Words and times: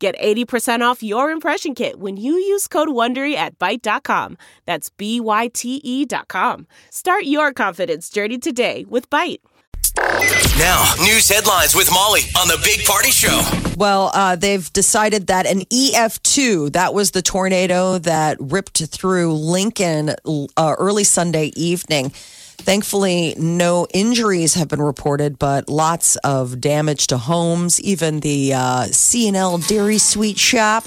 Get 0.00 0.18
80% 0.18 0.80
off 0.80 1.02
your 1.02 1.30
impression 1.30 1.74
kit 1.74 2.00
when 2.00 2.16
you 2.16 2.32
use 2.32 2.66
code 2.66 2.88
WONDERY 2.88 3.34
at 3.34 3.58
Byte.com. 3.58 4.38
That's 4.64 4.88
B-Y-T-E 4.88 6.06
dot 6.06 6.26
com. 6.26 6.66
Start 6.88 7.24
your 7.24 7.52
confidence 7.52 8.08
journey 8.08 8.38
today 8.38 8.86
with 8.88 9.10
Byte. 9.10 9.40
Now, 10.58 10.94
news 11.00 11.28
headlines 11.28 11.74
with 11.74 11.90
Molly 11.92 12.22
on 12.38 12.48
the 12.48 12.58
Big 12.64 12.86
Party 12.86 13.10
Show. 13.10 13.42
Well, 13.76 14.10
uh, 14.14 14.36
they've 14.36 14.72
decided 14.72 15.26
that 15.26 15.46
an 15.46 15.60
EF2, 15.66 16.72
that 16.72 16.94
was 16.94 17.10
the 17.10 17.20
tornado 17.20 17.98
that 17.98 18.38
ripped 18.40 18.82
through 18.86 19.34
Lincoln 19.34 20.14
uh, 20.56 20.74
early 20.78 21.04
Sunday 21.04 21.52
evening. 21.56 22.12
Thankfully, 22.60 23.34
no 23.36 23.86
injuries 23.92 24.54
have 24.54 24.68
been 24.68 24.82
reported, 24.82 25.38
but 25.38 25.68
lots 25.68 26.16
of 26.16 26.60
damage 26.60 27.08
to 27.08 27.18
homes. 27.18 27.80
Even 27.80 28.20
the 28.20 28.54
uh, 28.54 28.84
C&L 28.84 29.58
Dairy 29.58 29.98
Sweet 29.98 30.38
Shop, 30.38 30.84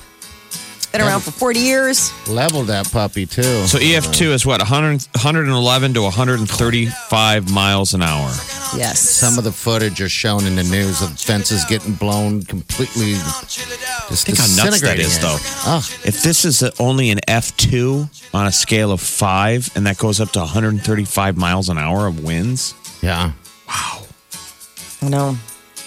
been 0.93 1.02
around 1.02 1.21
for 1.21 1.31
40 1.31 1.59
years. 1.59 2.13
Leveled 2.29 2.67
that 2.67 2.89
puppy 2.91 3.25
too. 3.25 3.65
So 3.65 3.79
EF2 3.79 4.27
is 4.31 4.45
what 4.45 4.59
100, 4.61 5.02
111 5.16 5.94
to 5.95 6.02
135 6.03 7.52
miles 7.52 7.94
an 7.95 8.03
hour. 8.03 8.27
Yes. 8.77 9.00
Some 9.00 9.38
of 9.39 9.44
the 9.44 9.52
footage 9.52 10.02
are 10.02 10.09
shown 10.09 10.45
in 10.45 10.55
the 10.55 10.63
news 10.63 11.02
of 11.02 11.19
fences 11.19 11.66
getting 11.66 11.94
blown 11.94 12.44
completely. 12.44 13.13
Just 13.13 14.25
Think 14.27 14.38
how 14.38 14.44
nuts 14.45 14.55
that 14.55 14.66
disintegrating 14.72 15.05
is, 15.05 15.17
it. 15.17 15.22
though. 15.22 15.38
Oh, 15.66 15.89
If 16.05 16.22
this 16.22 16.45
is 16.45 16.61
only 16.80 17.09
an 17.09 17.19
F2 17.28 18.33
on 18.35 18.45
a 18.47 18.52
scale 18.52 18.91
of 18.91 19.02
five, 19.02 19.69
and 19.75 19.88
that 19.88 19.97
goes 19.97 20.22
up 20.22 20.30
to 20.31 20.39
135 20.39 21.38
miles 21.38 21.69
an 21.69 21.78
hour 21.80 22.05
of 22.07 22.23
winds, 22.23 22.75
yeah. 23.02 23.31
Wow. 23.67 24.03
I 25.02 25.09
know. 25.09 25.38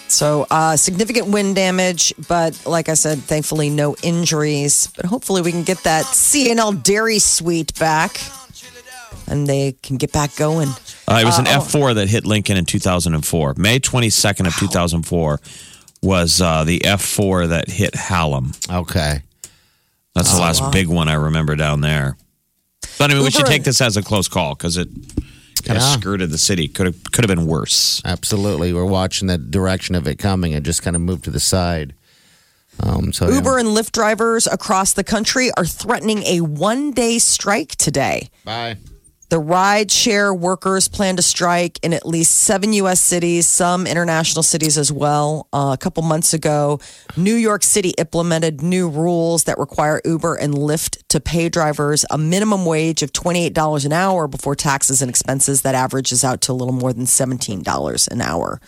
So 0.09 0.47
uh, 0.51 0.77
significant 0.77 1.29
wind 1.29 1.57
damage, 1.57 2.15
but 2.29 2.61
like 2.65 2.89
I 2.89 2.95
said, 2.95 3.19
thankfully 3.19 3.71
no 3.71 3.97
injuries. 4.03 4.89
But 4.97 5.07
hopefully 5.07 5.43
we 5.43 5.51
can 5.51 5.65
get 5.65 5.79
that 5.85 6.05
C&L 6.07 6.73
Dairy 6.73 7.19
Sweet 7.19 7.77
back, 7.79 8.21
and 9.27 9.47
they 9.47 9.73
can 9.83 9.97
get 9.97 10.13
back 10.13 10.35
going. 10.37 10.69
uh, 11.09 11.19
it 11.21 11.25
was 11.25 11.39
an 11.39 11.47
Uh, 11.49 11.57
oh. 11.59 11.61
F4 11.65 11.95
that 11.97 12.09
hit 12.09 12.25
Lincoln 12.25 12.57
in 12.57 12.65
2004. 12.65 13.55
May 13.57 13.81
22nd 13.81 14.47
of 14.47 14.55
2004 14.57 15.41
was 16.03 16.41
uh, 16.41 16.63
the 16.65 16.79
F4 16.81 17.49
that 17.49 17.69
hit 17.69 17.95
Hallam. 17.97 18.53
Okay. 18.71 19.23
That's 20.15 20.33
Oh, 20.33 20.37
the 20.37 20.43
last 20.43 20.71
big 20.73 20.87
one 20.87 21.09
I 21.09 21.15
remember 21.15 21.57
down 21.57 21.81
there. 21.81 22.17
But 22.99 23.11
I 23.11 23.15
mean, 23.15 23.25
we 23.25 23.31
should 23.31 23.47
take 23.47 23.65
this 23.65 23.81
as 23.81 23.97
a 23.97 24.03
close 24.03 24.29
call 24.29 24.55
because 24.55 24.77
it 24.77 24.89
kind 25.65 25.77
of 25.77 25.83
skirted 25.83 26.31
the 26.31 26.39
city. 26.39 26.69
Could 26.69 26.87
have 26.87 27.05
could 27.13 27.25
have 27.25 27.37
been 27.37 27.47
worse. 27.47 28.03
Absolutely. 28.05 28.73
We're 28.73 28.85
watching 28.85 29.29
the 29.29 29.39
direction 29.39 29.95
of 29.95 30.07
it 30.07 30.17
coming. 30.19 30.53
It 30.53 30.63
just 30.63 30.83
kind 30.83 30.97
of 30.97 31.03
moved 31.03 31.25
to 31.25 31.31
the 31.31 31.41
side. 31.41 31.95
Um, 32.81 33.13
so 33.13 33.29
yeah. 33.29 33.37
Uber 33.37 33.59
and 33.59 33.69
Lyft 33.69 33.93
drivers 33.93 34.47
across 34.47 34.93
the 34.93 35.05
country 35.05 35.51
are 35.57 35.65
threatening 35.65 36.23
a 36.25 36.41
one 36.41 36.93
day 36.93 37.19
strike 37.19 37.77
today. 37.77 38.29
Bye. 38.45 38.77
The 39.29 39.41
ride 39.41 39.91
share 39.91 40.33
workers 40.33 40.87
plan 40.87 41.17
to 41.17 41.23
strike 41.23 41.81
in 41.83 41.93
at 41.93 42.07
least 42.07 42.33
seven 42.33 42.73
U.S. 42.75 43.01
cities, 43.01 43.49
some 43.49 43.85
international 43.85 44.45
cities 44.45 44.79
as 44.79 44.93
well. 44.93 45.49
Uh, 45.53 45.73
a 45.75 45.77
couple 45.77 46.05
months 46.05 46.33
ago, 46.33 46.79
New 47.17 47.35
York 47.35 47.65
City 47.65 47.91
implemented 47.99 48.63
new 48.63 48.89
rules 48.89 49.45
that 49.45 49.59
require 49.59 50.01
Uber 50.05 50.37
and 50.37 50.55
Lyft 50.55 51.03
to 51.09 51.19
pay 51.19 51.49
drivers 51.49 52.05
a 52.09 52.17
minimum 52.17 52.65
wage 52.65 53.03
of 53.03 53.13
$28 53.13 53.85
an 53.85 53.93
hour 53.93 54.29
before 54.29 54.55
taxes 54.55 55.03
and 55.03 55.09
expenses. 55.09 55.63
That 55.63 55.75
averages 55.75 56.23
out 56.23 56.41
to 56.43 56.53
a 56.53 56.55
little 56.55 56.75
more 56.75 56.93
than 56.93 57.07
$17 57.07 58.09
an 58.09 58.21
hour. 58.21 58.61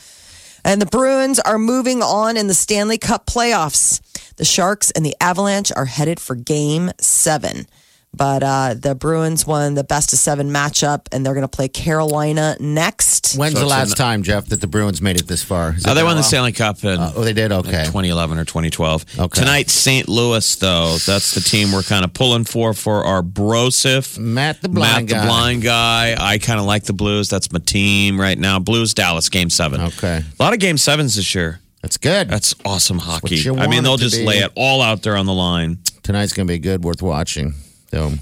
And 0.64 0.82
the 0.82 0.86
Bruins 0.86 1.38
are 1.38 1.58
moving 1.58 2.02
on 2.02 2.36
in 2.36 2.48
the 2.48 2.54
Stanley 2.54 2.98
Cup 2.98 3.26
playoffs. 3.26 4.00
The 4.36 4.44
Sharks 4.44 4.90
and 4.90 5.06
the 5.06 5.14
Avalanche 5.20 5.70
are 5.76 5.84
headed 5.84 6.18
for 6.18 6.34
game 6.34 6.90
seven. 7.00 7.66
But 8.14 8.42
uh, 8.42 8.74
the 8.74 8.94
Bruins 8.96 9.46
won 9.46 9.74
the 9.74 9.84
best 9.84 10.12
of 10.12 10.18
seven 10.18 10.50
matchup, 10.50 11.06
and 11.12 11.24
they're 11.24 11.34
going 11.34 11.46
to 11.46 11.56
play 11.56 11.68
Carolina 11.68 12.56
next. 12.58 13.36
When's 13.36 13.54
So 13.54 13.60
the 13.60 13.66
last 13.66 13.90
an- 13.90 13.96
time, 13.96 14.22
Jeff, 14.22 14.46
that 14.46 14.60
the 14.60 14.66
Bruins 14.66 15.00
made 15.00 15.20
it 15.20 15.28
this 15.28 15.42
far? 15.44 15.72
Has 15.72 15.86
Oh, 15.86 15.94
they 15.94 16.02
won 16.02 16.16
the? 16.16 16.22
Stanley 16.22 16.52
Cup 16.52 16.82
in 16.82 16.98
Uh, 16.98 17.12
oh, 17.14 17.22
they 17.22 17.32
did? 17.34 17.52
Okay. 17.52 17.84
2011 17.84 18.38
or 18.38 18.44
2012. 18.44 19.04
Okay. 19.18 19.40
Tonight, 19.40 19.68
St. 19.70 20.08
Louis, 20.08 20.56
though, 20.56 20.96
that's 21.06 21.34
the 21.34 21.40
team 21.40 21.70
we're 21.70 21.82
kind 21.82 22.04
of 22.04 22.12
pulling 22.14 22.44
for 22.44 22.72
for 22.74 23.04
our 23.04 23.22
Brosif. 23.22 24.18
Matt 24.18 24.62
the 24.62 24.68
Matt 24.68 24.74
blind 24.74 25.08
the 25.08 25.14
guy. 25.14 25.26
blind 25.26 25.62
guy. 25.62 26.16
I 26.18 26.38
kind 26.38 26.58
of 26.58 26.66
like 26.66 26.84
the 26.84 26.92
Blues. 26.94 27.28
That's 27.28 27.52
my 27.52 27.60
team 27.60 28.20
right 28.20 28.38
now. 28.38 28.58
Blues, 28.58 28.94
Dallas, 28.94 29.28
game 29.28 29.50
seven. 29.50 29.80
Okay. 29.80 30.22
A 30.38 30.42
lot 30.42 30.54
of 30.54 30.58
game 30.58 30.78
sevens 30.78 31.14
this 31.16 31.34
year. 31.34 31.60
That's 31.82 31.98
good. 31.98 32.28
That's 32.28 32.54
awesome 32.64 32.98
hockey. 32.98 33.36
you 33.36 33.56
I 33.56 33.68
mean, 33.68 33.84
they'll 33.84 33.94
it 33.94 33.98
to 33.98 34.04
just 34.04 34.16
be. 34.16 34.24
lay 34.26 34.38
it 34.38 34.50
all 34.56 34.82
out 34.82 35.02
there 35.02 35.16
on 35.16 35.26
the 35.26 35.32
line. 35.34 35.78
Tonight's 36.02 36.32
going 36.32 36.46
to 36.48 36.52
be 36.52 36.58
good, 36.58 36.82
worth 36.82 37.02
watching. 37.02 37.54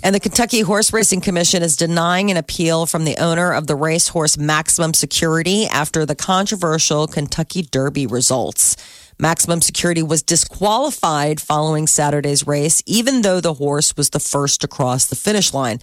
And 0.03 0.15
the 0.15 0.21
Kentucky 0.21 0.61
Horse 0.61 0.93
Racing 0.93 1.21
Commission 1.21 1.63
is 1.63 1.77
denying 1.77 2.31
an 2.31 2.37
appeal 2.37 2.87
from 2.87 3.05
the 3.05 3.17
owner 3.17 3.53
of 3.53 3.67
the 3.67 3.75
racehorse 3.75 4.39
Maximum 4.39 4.95
Security 4.95 5.67
after 5.67 6.07
the 6.07 6.15
controversial 6.15 7.07
Kentucky 7.07 7.63
Derby 7.63 8.07
results. 8.07 8.77
Maximum 9.19 9.63
Security 9.63 10.03
was 10.03 10.23
disqualified 10.23 11.41
following 11.41 11.87
Saturday's 11.87 12.47
race, 12.47 12.83
even 12.87 13.23
though 13.23 13.41
the 13.41 13.55
horse 13.55 13.97
was 13.97 14.11
the 14.11 14.21
first 14.21 14.61
to 14.61 14.69
cross 14.69 15.07
the 15.07 15.17
finish 15.17 15.55
line. 15.55 15.81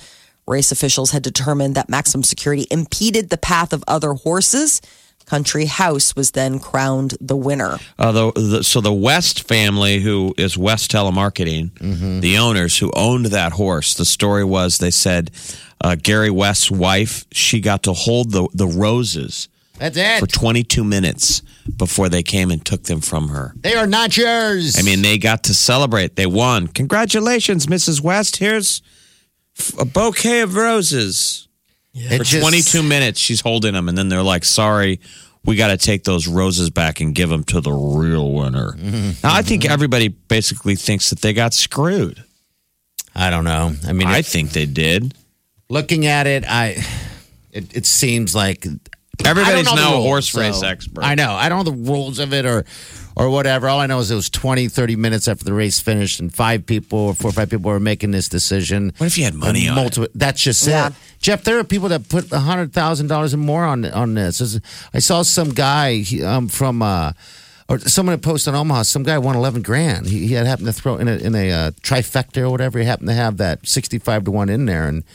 Race 0.48 0.72
officials 0.72 1.12
had 1.12 1.24
determined 1.24 1.76
that 1.76 1.90
Maximum 1.90 2.24
Security 2.24 2.68
impeded 2.70 3.30
the 3.30 3.38
path 3.38 3.74
of 3.74 3.84
other 3.88 4.14
horses. 4.14 4.82
Country 5.26 5.66
House 5.66 6.16
was 6.16 6.32
then 6.32 6.60
crowned 6.60 7.16
the 7.20 7.36
winner. 7.36 7.78
Uh, 7.98 8.12
the, 8.12 8.32
the, 8.32 8.64
so 8.64 8.82
the 8.82 8.94
West 8.94 9.48
family, 9.48 10.00
who 10.00 10.34
is 10.38 10.58
West 10.58 10.92
Telemarketing, 10.92 12.22
the 12.22 12.38
owners 12.38 12.78
who 12.78 12.92
owned 12.96 13.28
that 13.28 13.54
horse, 13.54 13.94
the 13.94 14.06
story 14.06 14.44
was 14.44 14.78
they 14.78 14.92
said 14.92 15.32
uh, 15.82 15.96
Gary 16.02 16.30
West's 16.30 16.72
wife, 16.72 17.26
she 17.32 17.60
got 17.60 17.84
to 17.84 17.94
hold 17.94 18.32
the, 18.32 18.48
the 18.54 18.68
roses 18.68 19.50
that's 19.78 19.98
it. 19.98 20.20
for 20.20 20.28
22 20.28 20.84
minutes 20.84 21.42
before 21.78 22.10
they 22.10 22.24
came 22.24 22.52
and 22.52 22.64
took 22.64 22.84
them 22.84 23.02
from 23.02 23.30
her. 23.30 23.54
they 23.56 23.76
are 23.76 23.88
not 23.88 24.16
yours. 24.16 24.78
I 24.78 24.82
mean, 24.82 25.02
they 25.02 25.18
got 25.18 25.44
to 25.46 25.54
celebrate. 25.54 26.16
They 26.16 26.26
won. 26.26 26.68
Congratulations, 26.68 27.68
Mrs. 27.68 28.02
West. 28.02 28.38
Here's 28.38 28.82
a 29.80 29.86
bouquet 29.86 30.42
of 30.42 30.56
roses. 30.56 31.48
It 31.94 32.18
For 32.18 32.24
just- 32.24 32.42
22 32.42 32.84
minutes, 32.84 33.20
she's 33.20 33.42
holding 33.42 33.74
them, 33.74 33.88
and 33.90 33.98
then 33.98 34.10
they're 34.10 34.24
like, 34.24 34.44
sorry, 34.46 35.00
we 35.46 35.56
got 35.56 35.68
to 35.68 35.78
take 35.78 36.04
those 36.06 36.28
roses 36.28 36.70
back 36.70 37.02
and 37.02 37.14
give 37.14 37.30
them 37.30 37.44
to 37.46 37.62
the 37.62 37.72
real 37.72 38.32
winner. 38.32 38.72
Mm-hmm. 38.74 39.26
Now, 39.26 39.34
I 39.34 39.40
mm-hmm. 39.40 39.48
think 39.48 39.66
everybody 39.70 40.08
basically 40.08 40.76
thinks 40.76 41.10
that 41.12 41.22
they 41.22 41.34
got 41.34 41.54
screwed. 41.54 42.24
I 43.16 43.30
don't 43.30 43.44
know. 43.44 43.74
I 43.88 43.94
mean, 43.94 44.08
I 44.08 44.20
it- 44.20 44.26
think 44.26 44.52
they 44.52 44.66
did. 44.66 45.14
looking 45.70 46.06
at 46.08 46.26
it, 46.28 46.44
I 46.48 46.84
it, 47.52 47.76
it 47.78 47.86
seems 47.86 48.34
like 48.34 48.66
Everybody's 49.24 49.68
I 49.68 49.76
know 49.76 49.82
now 49.82 49.90
a 49.90 49.96
rules, 49.98 50.06
horse 50.06 50.36
race 50.36 50.60
so- 50.62 50.68
expert. 50.68 51.04
I 51.04 51.14
know. 51.14 51.32
I 51.34 51.48
don't 51.48 51.64
know 51.64 51.72
the 51.72 51.92
rules 51.92 52.18
of 52.18 52.34
it 52.34 52.46
or 52.48 52.66
or 53.16 53.30
whatever. 53.30 53.70
All 53.70 53.80
I 53.80 53.86
know 53.86 54.00
is 54.00 54.10
it 54.10 54.16
was 54.16 54.30
20, 54.32 54.68
30 54.70 54.96
minutes 54.96 55.28
after 55.28 55.46
the 55.46 55.54
race 55.54 55.80
finished, 55.80 56.20
and 56.20 56.34
five 56.34 56.66
people 56.66 56.98
or 56.98 57.14
four 57.14 57.30
or 57.30 57.32
five 57.34 57.50
people 57.52 57.70
were 57.70 57.80
making 57.80 58.10
this 58.10 58.28
decision. 58.28 58.92
What 58.98 59.06
if 59.06 59.18
you 59.20 59.24
had 59.26 59.36
money 59.36 59.68
And 59.68 59.74
on 59.74 59.78
it? 59.78 59.82
multiple, 59.82 60.08
That's 60.16 60.42
just 60.42 60.66
Yeah. 60.66 60.88
it. 60.88 60.94
Jeff, 61.24 61.46
there 61.46 61.58
are 61.58 61.64
people 61.64 61.88
that 61.88 62.10
put 62.10 62.30
hundred 62.32 62.74
thousand 62.74 63.08
dollars 63.08 63.34
and 63.34 63.42
more 63.42 63.64
on 63.64 63.86
on 63.86 64.14
this. 64.14 64.60
I 64.94 65.00
saw 65.00 65.24
some 65.24 65.50
guy 65.50 66.04
um, 66.24 66.48
from. 66.50 66.84
Uh, 66.84 67.14
or 67.70 67.80
someone 67.80 68.20
posted 68.20 68.54
on 68.54 68.60
Omaha. 68.60 68.84
Some 68.84 69.04
guy 69.04 69.18
won 69.18 69.38
eleven 69.38 69.62
grand. 69.62 70.06
He, 70.06 70.28
he 70.28 70.34
had 70.34 70.46
happened 70.46 70.68
to 70.68 70.74
throw 70.74 70.98
in 70.98 71.08
a 71.08 71.16
in 71.16 71.34
a 71.34 71.50
uh, 71.50 71.72
trifecta 71.82 72.42
or 72.42 72.50
whatever. 72.50 72.78
He 72.78 72.84
happened 72.84 73.08
to 73.08 73.14
have 73.16 73.38
that 73.38 73.66
sixty 73.66 74.00
five 74.00 74.26
to 74.26 74.32
one 74.32 74.50
in 74.50 74.66
there, 74.66 74.86
and 74.86 75.06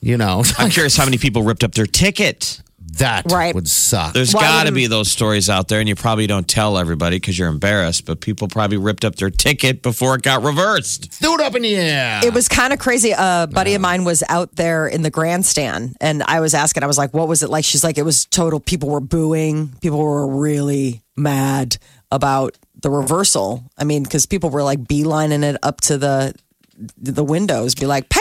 you 0.00 0.16
know 0.16 0.42
I'm 0.58 0.70
curious 0.70 0.96
how 0.96 1.04
many 1.04 1.18
people 1.18 1.42
ripped 1.42 1.62
up 1.62 1.72
their 1.72 1.86
ticket. 1.86 2.60
That 2.96 3.30
Right. 3.30 3.54
would 3.54 3.68
suck. 3.68 4.14
There's 4.14 4.34
Why 4.34 4.40
got 4.42 4.64
to 4.64 4.72
be 4.72 4.86
those 4.86 5.10
stories 5.10 5.48
out 5.50 5.68
there, 5.68 5.80
and 5.80 5.88
you 5.88 5.94
probably 5.94 6.26
don't 6.26 6.48
tell 6.48 6.78
everybody 6.78 7.16
because 7.16 7.38
you're 7.38 7.48
embarrassed, 7.48 8.06
but 8.06 8.20
people 8.20 8.48
probably 8.48 8.76
ripped 8.76 9.04
up 9.04 9.16
their 9.16 9.30
ticket 9.30 9.82
before 9.82 10.14
it 10.16 10.22
got 10.22 10.42
reversed. 10.42 11.12
Threw 11.12 11.34
it 11.34 11.40
up 11.40 11.54
in 11.54 11.62
the 11.62 11.76
air. 11.76 12.20
It 12.24 12.32
was 12.34 12.48
kind 12.48 12.72
of 12.72 12.78
crazy. 12.78 13.12
A 13.16 13.48
buddy 13.50 13.74
of 13.74 13.80
mine 13.80 14.04
was 14.04 14.22
out 14.28 14.56
there 14.56 14.86
in 14.88 15.02
the 15.02 15.10
grandstand, 15.10 15.96
and 16.00 16.22
I 16.24 16.40
was 16.40 16.54
asking, 16.54 16.82
I 16.82 16.86
was 16.86 16.98
like, 16.98 17.12
"What 17.14 17.28
was 17.28 17.42
it 17.42 17.50
like?" 17.50 17.64
She's 17.64 17.84
like, 17.84 17.98
"It 17.98 18.04
was 18.04 18.24
total. 18.24 18.60
People 18.60 18.88
were 18.88 19.00
booing. 19.00 19.74
People 19.80 19.98
were 19.98 20.26
really 20.26 21.02
mad 21.16 21.76
about 22.10 22.56
the 22.80 22.90
reversal. 22.90 23.64
I 23.76 23.84
mean, 23.84 24.02
because 24.02 24.24
people 24.26 24.50
were 24.50 24.62
like 24.62 24.84
beelining 24.84 25.42
it 25.44 25.56
up 25.62 25.80
to 25.82 25.98
the 25.98 26.34
the 26.96 27.24
windows, 27.24 27.74
be 27.74 27.86
like, 27.86 28.08
pay 28.08 28.20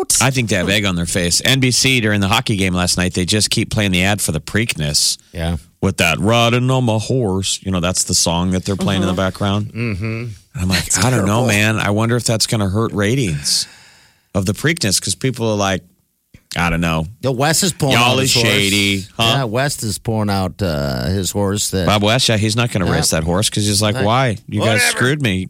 out. 0.00 0.16
I 0.20 0.30
think 0.30 0.48
they 0.50 0.56
have 0.56 0.68
egg 0.68 0.84
on 0.84 0.96
their 0.96 1.06
face. 1.06 1.40
NBC 1.42 2.00
during 2.02 2.20
the 2.20 2.28
hockey 2.28 2.56
game 2.56 2.74
last 2.74 2.96
night, 2.96 3.14
they 3.14 3.24
just 3.24 3.50
keep 3.50 3.70
playing 3.70 3.92
the 3.92 4.02
ad 4.04 4.20
for 4.20 4.32
the 4.32 4.40
Preakness 4.40 5.18
Yeah. 5.32 5.56
with 5.80 5.96
that 5.98 6.18
riding 6.18 6.70
on 6.70 6.84
my 6.84 6.98
horse. 6.98 7.60
You 7.62 7.70
know, 7.72 7.80
that's 7.80 8.04
the 8.04 8.14
song 8.14 8.50
that 8.52 8.64
they're 8.64 8.76
playing 8.76 9.02
in 9.02 9.06
the 9.06 9.12
Uh-huh. 9.12 9.22
background. 9.30 9.72
Mm-hmm. 9.72 10.24
I'm 10.54 10.68
like, 10.68 10.96
I 11.04 11.10
don't 11.10 11.26
know, 11.26 11.46
man. 11.46 11.76
I 11.76 11.90
wonder 11.90 12.16
if 12.16 12.24
that's 12.24 12.46
going 12.46 12.60
to 12.60 12.68
hurt 12.68 12.92
ratings 12.92 13.66
of 14.34 14.46
the 14.46 14.52
Preakness 14.52 15.00
because 15.00 15.14
people 15.14 15.48
are 15.50 15.56
like, 15.56 15.82
I 16.56 16.70
don't 16.70 16.80
know. 16.80 17.04
Yo, 17.20 17.32
West 17.32 17.62
is 17.62 17.74
pouring 17.74 17.96
Y'all 17.96 18.12
out 18.16 18.22
is 18.22 18.32
his 18.32 18.42
horse. 18.42 18.54
shady, 18.54 19.00
huh? 19.18 19.22
Yeah, 19.38 19.44
West 19.44 19.82
is 19.82 19.98
pouring 19.98 20.30
out 20.30 20.62
uh, 20.62 21.04
his 21.08 21.30
horse. 21.30 21.70
That 21.72 21.84
Bob 21.86 22.02
West, 22.02 22.28
yeah, 22.30 22.38
he's 22.38 22.56
not 22.56 22.70
going 22.70 22.82
to 22.82 22.90
Yeah. 22.90 22.96
race 22.96 23.10
that 23.10 23.24
horse 23.24 23.50
because 23.50 23.66
he's 23.66 23.82
like, 23.82 23.94
why? 23.96 24.38
You 24.48 24.60
guys 24.60 24.80
screwed 24.84 25.20
me. 25.20 25.48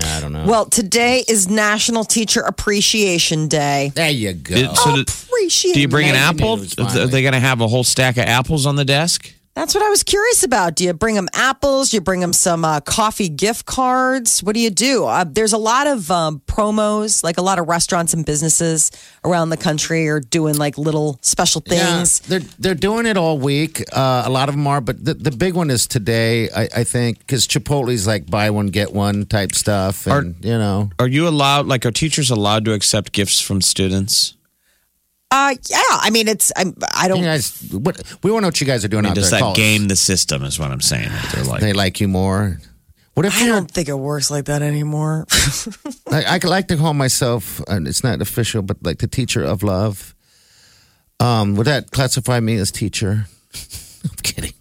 I 0.00 0.20
don't 0.20 0.32
know. 0.32 0.46
Well, 0.46 0.66
today 0.66 1.24
is 1.28 1.48
National 1.48 2.04
Teacher 2.04 2.40
Appreciation 2.40 3.48
Day. 3.48 3.92
there 3.94 4.10
you 4.10 4.32
go. 4.34 4.54
Did- 4.54 4.76
so 4.76 4.90
oh, 4.90 4.94
do, 4.96 5.00
Appreciate. 5.02 5.74
do 5.74 5.80
you 5.80 5.88
bring 5.88 6.08
an 6.08 6.16
apple? 6.16 6.60
Are 6.78 7.06
they 7.06 7.22
going 7.22 7.34
to 7.34 7.40
have 7.40 7.60
a 7.60 7.68
whole 7.68 7.84
stack 7.84 8.16
of 8.16 8.24
apples 8.24 8.66
on 8.66 8.76
the 8.76 8.84
desk? 8.84 9.32
That's 9.54 9.74
what 9.74 9.84
I 9.84 9.90
was 9.90 10.02
curious 10.02 10.42
about. 10.44 10.76
Do 10.76 10.84
you 10.84 10.94
bring 10.94 11.14
them 11.14 11.28
apples? 11.34 11.90
Do 11.90 11.98
you 11.98 12.00
bring 12.00 12.20
them 12.20 12.32
some 12.32 12.64
uh, 12.64 12.80
coffee 12.80 13.28
gift 13.28 13.66
cards? 13.66 14.42
What 14.42 14.54
do 14.54 14.60
you 14.60 14.70
do? 14.70 15.04
Uh, 15.04 15.24
there's 15.28 15.52
a 15.52 15.58
lot 15.58 15.86
of 15.86 16.10
um, 16.10 16.40
promos, 16.46 17.22
like 17.22 17.36
a 17.36 17.42
lot 17.42 17.58
of 17.58 17.68
restaurants 17.68 18.14
and 18.14 18.24
businesses 18.24 18.90
around 19.24 19.50
the 19.50 19.58
country 19.58 20.08
are 20.08 20.20
doing 20.20 20.56
like 20.56 20.78
little 20.78 21.18
special 21.20 21.60
things. 21.60 22.22
Yeah, 22.24 22.38
they're 22.38 22.48
they're 22.58 22.74
doing 22.74 23.04
it 23.04 23.18
all 23.18 23.36
week. 23.36 23.82
Uh, 23.92 24.22
a 24.24 24.30
lot 24.30 24.48
of 24.48 24.54
them 24.54 24.66
are, 24.66 24.80
but 24.80 25.04
the, 25.04 25.12
the 25.12 25.30
big 25.30 25.52
one 25.52 25.70
is 25.70 25.86
today. 25.86 26.48
I, 26.50 26.68
I 26.76 26.84
think 26.84 27.18
because 27.18 27.46
Chipotle's 27.46 28.06
like 28.06 28.30
buy 28.30 28.48
one 28.48 28.68
get 28.68 28.94
one 28.94 29.26
type 29.26 29.54
stuff, 29.54 30.06
and 30.06 30.34
you 30.42 30.56
know, 30.56 30.90
Are 30.98 31.08
you 31.08 31.28
allowed, 31.28 31.66
like, 31.66 31.84
are 31.84 31.90
teachers 31.90 32.30
allowed 32.30 32.64
to 32.64 32.72
accept 32.72 33.12
gifts 33.12 33.40
from 33.40 33.60
students? 33.60 34.34
Uh, 35.32 35.54
yeah, 35.70 35.78
I 35.90 36.10
mean, 36.10 36.28
it's 36.28 36.52
I'm, 36.56 36.74
I 36.94 37.08
don't. 37.08 37.18
you 37.18 37.24
guys, 37.24 37.58
what 37.72 38.02
we 38.22 38.30
want 38.30 38.40
to 38.40 38.42
know 38.42 38.48
what 38.48 38.60
you 38.60 38.66
guys 38.66 38.84
are 38.84 38.88
doing 38.88 39.06
I 39.06 39.08
mean, 39.08 39.10
out 39.12 39.14
does 39.14 39.30
there. 39.30 39.38
that 39.40 39.44
Call 39.44 39.52
us. 39.52 39.56
game 39.56 39.88
the 39.88 39.96
system? 39.96 40.44
Is 40.44 40.58
what 40.58 40.70
I'm 40.70 40.82
saying. 40.82 41.10
They're 41.34 41.44
like, 41.44 41.60
They 41.62 41.72
like 41.72 42.00
you 42.00 42.08
more. 42.08 42.58
What 43.14 43.24
if 43.24 43.36
I 43.40 43.46
you're? 43.46 43.54
don't 43.56 43.70
think 43.70 43.88
it 43.88 43.94
works 43.94 44.30
like 44.30 44.44
that 44.46 44.60
anymore. 44.60 45.26
I, 46.10 46.38
I 46.42 46.46
like 46.46 46.68
to 46.68 46.76
call 46.76 46.92
myself, 46.92 47.60
and 47.66 47.88
it's 47.88 48.04
not 48.04 48.20
official, 48.20 48.60
but 48.60 48.76
like 48.82 48.98
the 48.98 49.06
teacher 49.06 49.42
of 49.42 49.62
love. 49.62 50.14
Um, 51.18 51.54
would 51.56 51.66
that 51.66 51.90
classify 51.92 52.40
me 52.40 52.56
as 52.56 52.70
teacher? 52.70 53.26
I'm 54.04 54.16
kidding. 54.22 54.52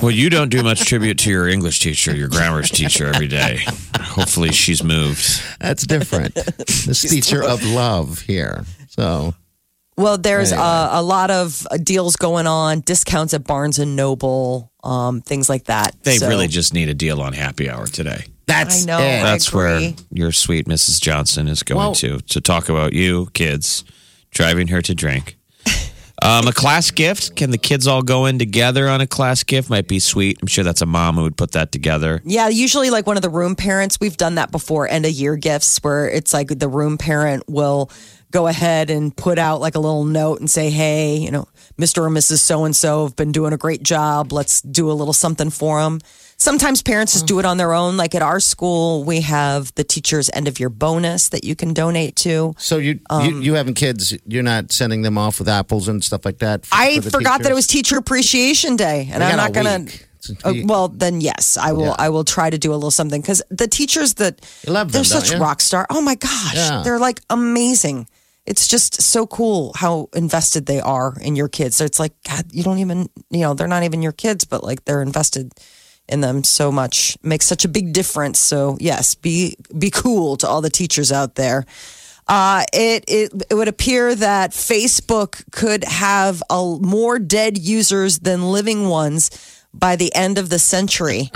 well, 0.00 0.10
you 0.10 0.30
don't 0.30 0.48
do 0.48 0.62
much 0.62 0.84
tribute 0.86 1.18
to 1.20 1.30
your 1.30 1.48
English 1.48 1.80
teacher, 1.80 2.14
your 2.16 2.28
grammar's 2.28 2.70
teacher 2.70 3.06
every 3.08 3.26
day. 3.28 3.60
Hopefully, 4.00 4.52
she's 4.52 4.82
moved. 4.82 5.42
That's 5.60 5.86
different. 5.86 6.34
this 6.86 7.02
teacher 7.02 7.42
of 7.42 7.62
love 7.64 8.20
here. 8.20 8.64
So 8.88 9.34
Well, 9.98 10.16
there's 10.16 10.52
Anyway. 10.52 10.66
uh, 10.66 11.00
a 11.00 11.02
lot 11.02 11.30
of 11.30 11.66
uh, 11.70 11.76
deals 11.76 12.16
going 12.16 12.46
on, 12.46 12.80
discounts 12.80 13.34
at 13.34 13.44
Barnes 13.44 13.78
and 13.78 13.96
Noble, 13.96 14.70
um, 14.84 15.20
things 15.20 15.48
like 15.48 15.64
that. 15.64 15.96
They 16.04 16.18
So- 16.18 16.28
really 16.28 16.48
just 16.48 16.72
need 16.72 16.88
a 16.88 16.94
deal 16.94 17.20
on 17.20 17.32
happy 17.34 17.68
hour 17.68 17.86
today. 17.86 18.24
that's 18.46 18.84
I 18.84 18.86
know. 18.86 18.98
it. 19.00 19.20
I 19.20 19.22
That's 19.24 19.52
where 19.52 19.92
your 20.12 20.32
sweet 20.32 20.66
Mrs. 20.66 21.00
Johnson 21.00 21.48
is 21.48 21.62
going 21.62 21.78
Well- 21.78 21.94
to 21.96 22.18
to 22.20 22.40
talk 22.40 22.68
about 22.70 22.92
you 22.94 23.28
kids 23.34 23.84
driving 24.30 24.68
her 24.68 24.80
to 24.82 24.94
drink. 24.94 25.34
Um, 26.20 26.48
a 26.48 26.52
class 26.52 26.90
gift? 26.90 27.36
Can 27.36 27.52
the 27.52 27.58
kids 27.58 27.86
all 27.86 28.02
go 28.02 28.26
in 28.26 28.40
together 28.40 28.88
on 28.88 29.00
a 29.00 29.06
class 29.06 29.44
gift? 29.44 29.70
Might 29.70 29.86
be 29.86 30.00
sweet. 30.00 30.36
I'm 30.42 30.48
sure 30.48 30.64
that's 30.64 30.82
a 30.82 30.86
mom 30.86 31.14
who 31.14 31.22
would 31.22 31.36
put 31.36 31.52
that 31.52 31.70
together. 31.70 32.20
Yeah, 32.24 32.48
usually 32.48 32.90
like 32.90 33.06
one 33.06 33.16
of 33.16 33.22
the 33.22 33.28
room 33.30 33.54
parents. 33.54 33.98
We've 34.00 34.16
done 34.16 34.34
that 34.34 34.50
before, 34.50 34.88
end 34.88 35.06
of 35.06 35.12
year 35.12 35.36
gifts, 35.36 35.78
where 35.82 36.08
it's 36.10 36.32
like 36.34 36.58
the 36.58 36.66
room 36.68 36.98
parent 36.98 37.44
will 37.48 37.88
go 38.30 38.46
ahead 38.46 38.90
and 38.90 39.14
put 39.16 39.38
out 39.38 39.60
like 39.60 39.74
a 39.74 39.78
little 39.80 40.04
note 40.04 40.40
and 40.40 40.50
say, 40.50 40.70
"Hey, 40.70 41.16
you 41.16 41.30
know, 41.30 41.46
Mr. 41.78 41.98
or 42.06 42.10
Mrs. 42.10 42.38
So 42.38 42.64
and 42.64 42.74
So 42.76 43.04
have 43.04 43.16
been 43.16 43.32
doing 43.32 43.52
a 43.52 43.56
great 43.56 43.82
job. 43.82 44.32
Let's 44.32 44.60
do 44.60 44.90
a 44.90 44.94
little 44.94 45.12
something 45.14 45.50
for 45.50 45.80
them." 45.82 46.00
Sometimes 46.40 46.82
parents 46.82 47.14
just 47.14 47.26
do 47.26 47.40
it 47.40 47.44
on 47.44 47.56
their 47.56 47.72
own. 47.72 47.96
Like 47.96 48.14
at 48.14 48.22
our 48.22 48.38
school, 48.38 49.02
we 49.02 49.22
have 49.22 49.74
the 49.74 49.82
teacher's 49.82 50.30
end 50.32 50.46
of 50.46 50.60
year 50.60 50.68
bonus 50.68 51.30
that 51.30 51.42
you 51.42 51.56
can 51.56 51.74
donate 51.74 52.14
to. 52.16 52.54
So 52.58 52.78
you, 52.78 53.00
Um, 53.10 53.24
you 53.28 53.40
you 53.40 53.54
having 53.54 53.74
kids? 53.74 54.14
You're 54.24 54.44
not 54.44 54.70
sending 54.70 55.02
them 55.02 55.18
off 55.18 55.40
with 55.40 55.48
apples 55.48 55.88
and 55.88 56.02
stuff 56.04 56.24
like 56.24 56.38
that. 56.38 56.64
for- 56.64 56.74
I 56.76 57.00
for 57.00 57.10
forgot 57.10 57.42
that 57.42 57.50
it 57.50 57.54
was 57.56 57.66
Teacher 57.66 57.96
Appreciation 57.96 58.76
Day, 58.76 59.08
and 59.12 59.20
We 59.22 59.30
I'm 59.30 59.36
not 59.36 59.52
gonna. 59.52 59.80
week. 59.80 60.04
Uh, 60.44 60.52
well, 60.64 60.88
then 60.88 61.20
yes, 61.20 61.56
I 61.56 61.72
will. 61.72 61.86
Yeah. 61.86 61.94
I 61.98 62.08
will 62.10 62.24
try 62.24 62.50
to 62.50 62.58
do 62.58 62.72
a 62.72 62.74
little 62.74 62.90
something 62.90 63.20
because 63.20 63.40
the 63.50 63.66
teachers 63.66 64.14
that 64.14 64.40
love 64.66 64.92
them, 64.92 64.98
they're 65.02 65.04
such 65.04 65.30
you? 65.32 65.38
rock 65.38 65.60
star. 65.60 65.86
Oh 65.90 66.00
my 66.02 66.14
gosh, 66.16 66.54
Yeah. 66.54 66.82
they're 66.84 66.98
like 67.00 67.20
amazing. 67.30 68.06
It's 68.48 68.66
just 68.66 69.02
so 69.02 69.26
cool 69.26 69.72
how 69.76 70.08
invested 70.14 70.64
they 70.64 70.80
are 70.80 71.14
in 71.20 71.36
your 71.36 71.48
kids. 71.48 71.82
It's 71.82 72.00
like 72.00 72.14
God, 72.26 72.46
you 72.50 72.62
don't 72.62 72.78
even 72.78 73.10
you 73.30 73.40
know 73.40 73.52
they're 73.52 73.68
not 73.68 73.82
even 73.82 74.00
your 74.00 74.12
kids, 74.12 74.46
but 74.46 74.64
like 74.64 74.86
they're 74.86 75.02
invested 75.02 75.52
in 76.08 76.22
them 76.22 76.42
so 76.42 76.72
much. 76.72 77.18
Makes 77.22 77.46
such 77.46 77.66
a 77.66 77.68
big 77.68 77.92
difference. 77.92 78.38
So 78.38 78.78
yes, 78.80 79.14
be 79.14 79.56
be 79.78 79.90
cool 79.90 80.38
to 80.38 80.48
all 80.48 80.62
the 80.62 80.70
teachers 80.70 81.12
out 81.12 81.34
there. 81.34 81.66
Uh, 82.26 82.64
it, 82.72 83.04
it 83.06 83.32
it 83.50 83.54
would 83.54 83.68
appear 83.68 84.14
that 84.14 84.52
Facebook 84.52 85.44
could 85.50 85.84
have 85.84 86.42
a, 86.48 86.78
more 86.80 87.18
dead 87.18 87.58
users 87.58 88.20
than 88.20 88.50
living 88.50 88.88
ones 88.88 89.30
by 89.74 89.96
the 89.96 90.14
end 90.14 90.38
of 90.38 90.48
the 90.48 90.58
century. 90.58 91.30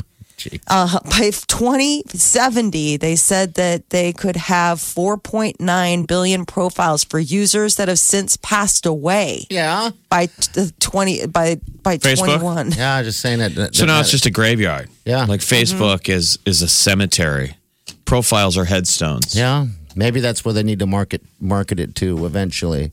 Uh, 0.69 0.99
by 1.05 1.31
2070, 1.31 2.97
they 2.97 3.17
said 3.17 3.55
that 3.55 3.91
they 3.91 4.13
could 4.13 4.37
have 4.37 4.79
4.9 4.79 6.07
billion 6.07 6.45
profiles 6.47 7.05
for 7.05 7.19
users 7.19 7.77
that 7.77 7.89
have 7.89 7.99
since 7.99 8.37
passed 8.39 8.87
away 8.87 9.47
Yeah, 9.51 9.91
by 10.09 10.27
t- 10.27 10.71
20 10.81 11.27
by 11.27 11.61
by 11.83 11.99
Facebook? 11.99 12.39
21. 12.39 12.73
yeah. 12.73 12.97
I'm 12.97 13.05
just 13.05 13.21
saying 13.21 13.39
that. 13.41 13.55
that 13.57 13.75
So 13.75 13.85
now 13.87 13.95
that- 13.95 14.01
it's 14.03 14.11
just 14.11 14.27
a 14.27 14.31
graveyard. 14.31 14.89
Yeah. 15.05 15.25
Like 15.25 15.41
Facebook 15.41 16.09
is 16.09 16.39
is 16.47 16.63
a 16.63 16.69
cemetery. 16.69 17.57
Profiles 18.05 18.57
are 18.59 18.65
headstones. 18.65 19.35
yeah. 19.35 19.67
Maybe 19.95 20.21
that's 20.21 20.43
where 20.43 20.55
they 20.55 20.63
need 20.63 20.79
to 20.79 20.87
market 20.87 21.23
market 21.39 21.79
it 21.79 21.95
to 21.97 22.25
eventually. 22.25 22.91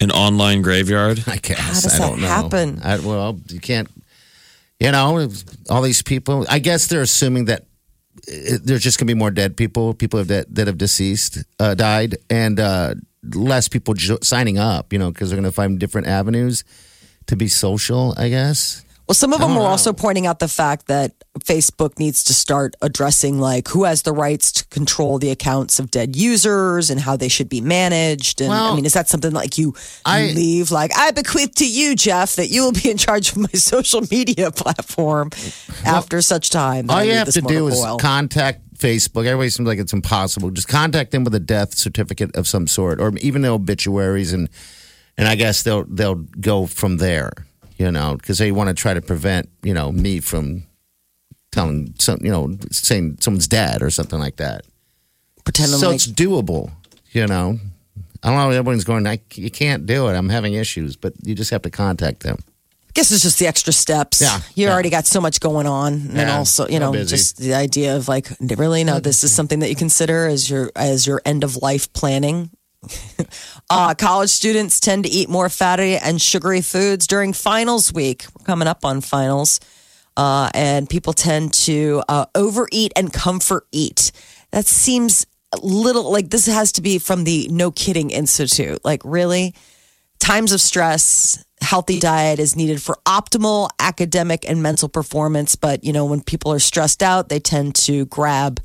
An 0.00 0.12
online 0.12 0.62
graveyard. 0.62 1.24
I 1.26 1.36
guess. 1.38 1.58
How 1.58 1.72
does 1.72 1.86
I 1.86 1.88
that 1.98 1.98
don't 2.10 2.20
know. 2.20 2.28
happen? 2.28 2.80
I, 2.84 2.98
well, 3.00 3.40
you 3.48 3.58
can't. 3.58 3.88
You 4.80 4.92
know, 4.92 5.28
all 5.68 5.82
these 5.82 6.02
people. 6.02 6.46
I 6.48 6.60
guess 6.60 6.86
they're 6.86 7.02
assuming 7.02 7.46
that 7.46 7.62
uh, 8.28 8.58
there's 8.62 8.82
just 8.82 8.98
going 8.98 9.06
to 9.08 9.14
be 9.14 9.18
more 9.18 9.30
dead 9.30 9.56
people, 9.56 9.92
people 9.94 10.22
that 10.24 10.54
that 10.54 10.66
have 10.66 10.78
deceased, 10.78 11.38
uh, 11.58 11.74
died, 11.74 12.16
and 12.30 12.60
uh, 12.60 12.94
less 13.34 13.68
people 13.68 13.94
jo- 13.94 14.18
signing 14.22 14.58
up. 14.58 14.92
You 14.92 14.98
know, 14.98 15.10
because 15.10 15.30
they're 15.30 15.36
going 15.36 15.50
to 15.50 15.54
find 15.54 15.78
different 15.78 16.06
avenues 16.06 16.62
to 17.26 17.36
be 17.36 17.48
social. 17.48 18.14
I 18.16 18.28
guess. 18.28 18.84
Well, 19.08 19.14
some 19.14 19.32
of 19.32 19.40
them 19.40 19.54
were 19.54 19.62
know. 19.62 19.66
also 19.66 19.94
pointing 19.94 20.26
out 20.26 20.38
the 20.38 20.48
fact 20.48 20.88
that 20.88 21.12
Facebook 21.38 21.98
needs 21.98 22.24
to 22.24 22.34
start 22.34 22.76
addressing 22.82 23.38
like 23.38 23.68
who 23.68 23.84
has 23.84 24.02
the 24.02 24.12
rights 24.12 24.52
to 24.52 24.66
control 24.68 25.18
the 25.18 25.30
accounts 25.30 25.78
of 25.78 25.90
dead 25.90 26.14
users 26.14 26.90
and 26.90 27.00
how 27.00 27.16
they 27.16 27.28
should 27.28 27.48
be 27.48 27.62
managed. 27.62 28.42
And 28.42 28.52
I 28.52 28.74
mean, 28.74 28.84
is 28.84 28.92
that 28.92 29.08
something 29.08 29.32
like 29.32 29.56
you, 29.56 29.74
I- 30.04 30.32
leave 30.34 30.70
like 30.70 30.90
I 30.94 31.12
bequeath 31.12 31.54
to 31.54 31.66
you, 31.66 31.96
Jeff, 31.96 32.36
that 32.36 32.48
you 32.48 32.62
will 32.62 32.72
be 32.72 32.90
in 32.90 32.98
charge 32.98 33.32
of 33.32 33.38
my 33.38 33.48
social 33.54 34.02
media 34.10 34.50
platform 34.50 35.30
after 35.86 36.20
such 36.20 36.50
time. 36.50 36.90
All 36.90 37.02
you 37.02 37.14
have 37.14 37.32
to 37.32 37.40
do 37.40 37.68
is 37.68 37.82
oil. 37.82 37.96
contact 37.96 38.74
Facebook. 38.76 39.24
Everybody 39.24 39.48
seems 39.48 39.66
like 39.66 39.78
it's 39.78 39.94
impossible. 39.94 40.50
Just 40.50 40.68
contact 40.68 41.12
them 41.12 41.24
with 41.24 41.34
a 41.34 41.40
death 41.40 41.74
certificate 41.74 42.36
of 42.36 42.46
some 42.46 42.66
sort, 42.66 43.00
or 43.00 43.16
even 43.22 43.40
the 43.40 43.48
obituaries, 43.48 44.34
and 44.34 44.50
and 45.16 45.26
I 45.26 45.34
guess 45.34 45.62
they'll 45.62 45.84
they'll 45.84 46.14
go 46.14 46.66
from 46.66 46.98
there. 46.98 47.32
You 47.78 47.90
know, 47.92 48.16
because 48.16 48.38
they 48.38 48.50
want 48.52 48.68
to 48.68 48.74
try 48.74 48.92
to 48.94 49.00
prevent 49.00 49.48
you 49.62 49.72
know 49.72 49.92
me 49.92 50.20
from 50.20 50.64
telling 51.52 51.94
some 51.98 52.18
you 52.22 52.30
know 52.30 52.56
saying 52.70 53.18
someone's 53.20 53.48
dead 53.48 53.82
or 53.82 53.90
something 53.90 54.18
like 54.18 54.36
that. 54.36 54.62
pretending 55.44 55.78
so 55.78 55.88
like 55.88 55.94
it's 55.96 56.06
doable. 56.06 56.70
You 57.12 57.26
know, 57.26 57.58
I 58.22 58.28
don't 58.28 58.36
know. 58.36 58.50
Everyone's 58.50 58.84
going. 58.84 59.06
I, 59.06 59.20
you 59.34 59.50
can't 59.50 59.86
do 59.86 60.08
it. 60.08 60.14
I'm 60.14 60.28
having 60.28 60.54
issues, 60.54 60.96
but 60.96 61.14
you 61.22 61.34
just 61.34 61.50
have 61.50 61.62
to 61.62 61.70
contact 61.70 62.20
them. 62.20 62.36
I 62.88 62.90
guess 62.94 63.12
it's 63.12 63.22
just 63.22 63.38
the 63.38 63.46
extra 63.46 63.72
steps. 63.72 64.20
Yeah, 64.20 64.40
You 64.54 64.66
yeah. 64.66 64.72
already 64.72 64.90
got 64.90 65.06
so 65.06 65.20
much 65.20 65.40
going 65.40 65.66
on. 65.66 65.92
And 65.94 66.16
Yeah, 66.16 66.36
also, 66.36 66.66
you 66.68 66.80
know, 66.80 66.92
just 67.04 67.36
the 67.38 67.54
idea 67.54 67.96
of 67.96 68.08
like, 68.08 68.28
really, 68.40 68.82
no, 68.82 68.98
this 68.98 69.22
is 69.22 69.32
something 69.32 69.60
that 69.60 69.68
you 69.68 69.76
consider 69.76 70.26
as 70.26 70.50
your 70.50 70.72
as 70.74 71.06
your 71.06 71.22
end 71.24 71.44
of 71.44 71.56
life 71.56 71.92
planning. 71.92 72.50
uh, 73.70 73.94
college 73.94 74.30
students 74.30 74.80
tend 74.80 75.04
to 75.04 75.10
eat 75.10 75.28
more 75.28 75.48
fatty 75.48 75.96
and 75.96 76.20
sugary 76.20 76.60
foods 76.60 77.06
during 77.06 77.32
finals 77.32 77.92
week. 77.92 78.26
We're 78.38 78.44
coming 78.44 78.68
up 78.68 78.84
on 78.84 79.00
finals. 79.00 79.60
Uh, 80.16 80.50
and 80.52 80.90
people 80.90 81.12
tend 81.12 81.52
to 81.52 82.02
uh, 82.08 82.26
overeat 82.34 82.92
and 82.96 83.12
comfort 83.12 83.66
eat. 83.70 84.10
That 84.50 84.66
seems 84.66 85.26
a 85.52 85.58
little 85.64 86.10
like 86.10 86.30
this 86.30 86.46
has 86.46 86.72
to 86.72 86.82
be 86.82 86.98
from 86.98 87.24
the 87.24 87.48
No 87.50 87.70
Kidding 87.70 88.10
Institute. 88.10 88.84
Like, 88.84 89.00
really? 89.04 89.54
times 90.18 90.52
of 90.52 90.60
stress 90.60 91.44
healthy 91.60 91.98
diet 91.98 92.38
is 92.38 92.54
needed 92.54 92.80
for 92.80 92.98
optimal 93.06 93.68
academic 93.78 94.48
and 94.48 94.62
mental 94.62 94.88
performance 94.88 95.56
but 95.56 95.82
you 95.82 95.92
know 95.92 96.04
when 96.04 96.20
people 96.20 96.52
are 96.52 96.58
stressed 96.58 97.02
out 97.02 97.28
they 97.28 97.40
tend 97.40 97.74
to 97.74 98.04
grab 98.06 98.60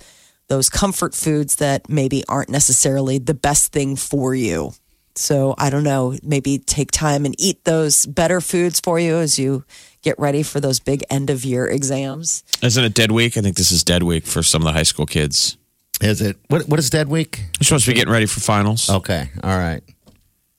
those 0.47 0.69
comfort 0.69 1.15
foods 1.15 1.57
that 1.57 1.89
maybe 1.89 2.23
aren't 2.27 2.49
necessarily 2.49 3.17
the 3.17 3.33
best 3.33 3.71
thing 3.71 3.95
for 3.95 4.35
you. 4.35 4.73
So 5.15 5.53
I 5.57 5.69
don't 5.69 5.83
know, 5.83 6.17
maybe 6.23 6.57
take 6.57 6.91
time 6.91 7.25
and 7.25 7.35
eat 7.39 7.63
those 7.65 8.05
better 8.05 8.41
foods 8.41 8.79
for 8.79 8.99
you 8.99 9.17
as 9.17 9.37
you 9.37 9.63
get 10.01 10.17
ready 10.17 10.43
for 10.43 10.59
those 10.59 10.79
big 10.79 11.03
end 11.09 11.29
of 11.29 11.45
year 11.45 11.67
exams. 11.67 12.43
Isn't 12.61 12.83
it 12.83 12.93
dead 12.93 13.11
week? 13.11 13.37
I 13.37 13.41
think 13.41 13.55
this 13.55 13.71
is 13.71 13.83
dead 13.83 14.03
week 14.03 14.25
for 14.25 14.41
some 14.41 14.61
of 14.61 14.65
the 14.65 14.73
high 14.73 14.83
school 14.83 15.05
kids. 15.05 15.57
Is 16.01 16.21
it? 16.21 16.37
What, 16.49 16.67
what 16.67 16.79
is 16.79 16.89
Dead 16.89 17.07
Week? 17.07 17.37
You're 17.59 17.65
supposed 17.65 17.85
to 17.85 17.91
be 17.91 17.95
getting 17.95 18.11
ready 18.11 18.25
for 18.25 18.39
finals. 18.39 18.89
Okay. 18.89 19.29
All 19.43 19.57
right. 19.57 19.81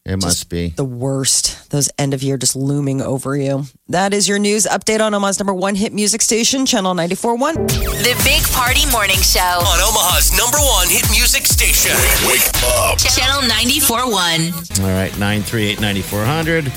It 0.05 0.21
must 0.21 0.51
be. 0.51 0.69
The 0.69 0.85
worst, 0.85 1.71
those 1.71 1.89
end 1.99 2.13
of 2.13 2.23
year 2.23 2.37
just 2.37 2.55
looming 2.55 3.01
over 3.01 3.35
you. 3.37 3.65
That 3.89 4.13
is 4.13 4.29
your 4.29 4.39
news 4.39 4.67
update 4.67 5.01
on 5.01 5.15
Omaha's 5.15 5.39
number 5.39 5.55
one 5.55 5.75
hit 5.75 5.95
music 5.95 6.21
station, 6.21 6.67
Channel 6.67 6.95
94.1. 6.95 7.55
The 8.03 8.21
Big 8.23 8.43
Party 8.53 8.85
Morning 8.93 9.17
Show. 9.17 9.41
On 9.41 9.81
Omaha's 9.81 10.37
number 10.37 10.59
one 10.59 10.89
hit 10.91 11.09
music 11.11 11.47
station. 11.47 11.97
Wake 12.29 12.45
up. 12.65 12.99
Channel 12.99 13.49
94.1. 13.49 14.81
All 14.83 14.91
right. 14.91 15.11
938 15.19 15.81
9400. 15.81 16.71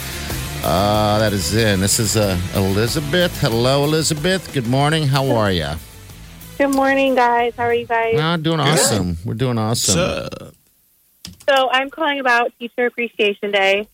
Uh, 0.63 1.19
that 1.19 1.33
is 1.33 1.53
in. 1.53 1.81
This 1.81 1.99
is 1.99 2.15
uh, 2.15 2.39
Elizabeth. 2.55 3.37
Hello, 3.41 3.83
Elizabeth. 3.83 4.53
Good 4.53 4.67
morning. 4.67 5.05
How 5.05 5.29
are 5.35 5.51
you? 5.51 5.71
Good 6.57 6.73
morning, 6.73 7.13
guys. 7.13 7.53
How 7.57 7.65
are 7.65 7.73
you 7.73 7.85
guys? 7.85 8.17
Uh, 8.17 8.37
doing 8.37 8.61
awesome. 8.61 9.17
We're 9.25 9.33
doing 9.33 9.57
awesome. 9.57 10.29
So 11.47 11.69
I'm 11.71 11.89
calling 11.89 12.19
about 12.19 12.51
Teacher 12.59 12.85
Appreciation 12.85 13.51
Day. 13.51 13.87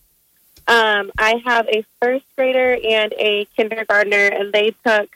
Um, 0.67 1.12
I 1.17 1.41
have 1.45 1.67
a 1.67 1.83
first 2.01 2.25
grader 2.36 2.77
and 2.83 3.13
a 3.13 3.45
kindergartner, 3.55 4.27
and 4.27 4.51
they 4.53 4.74
took 4.86 5.10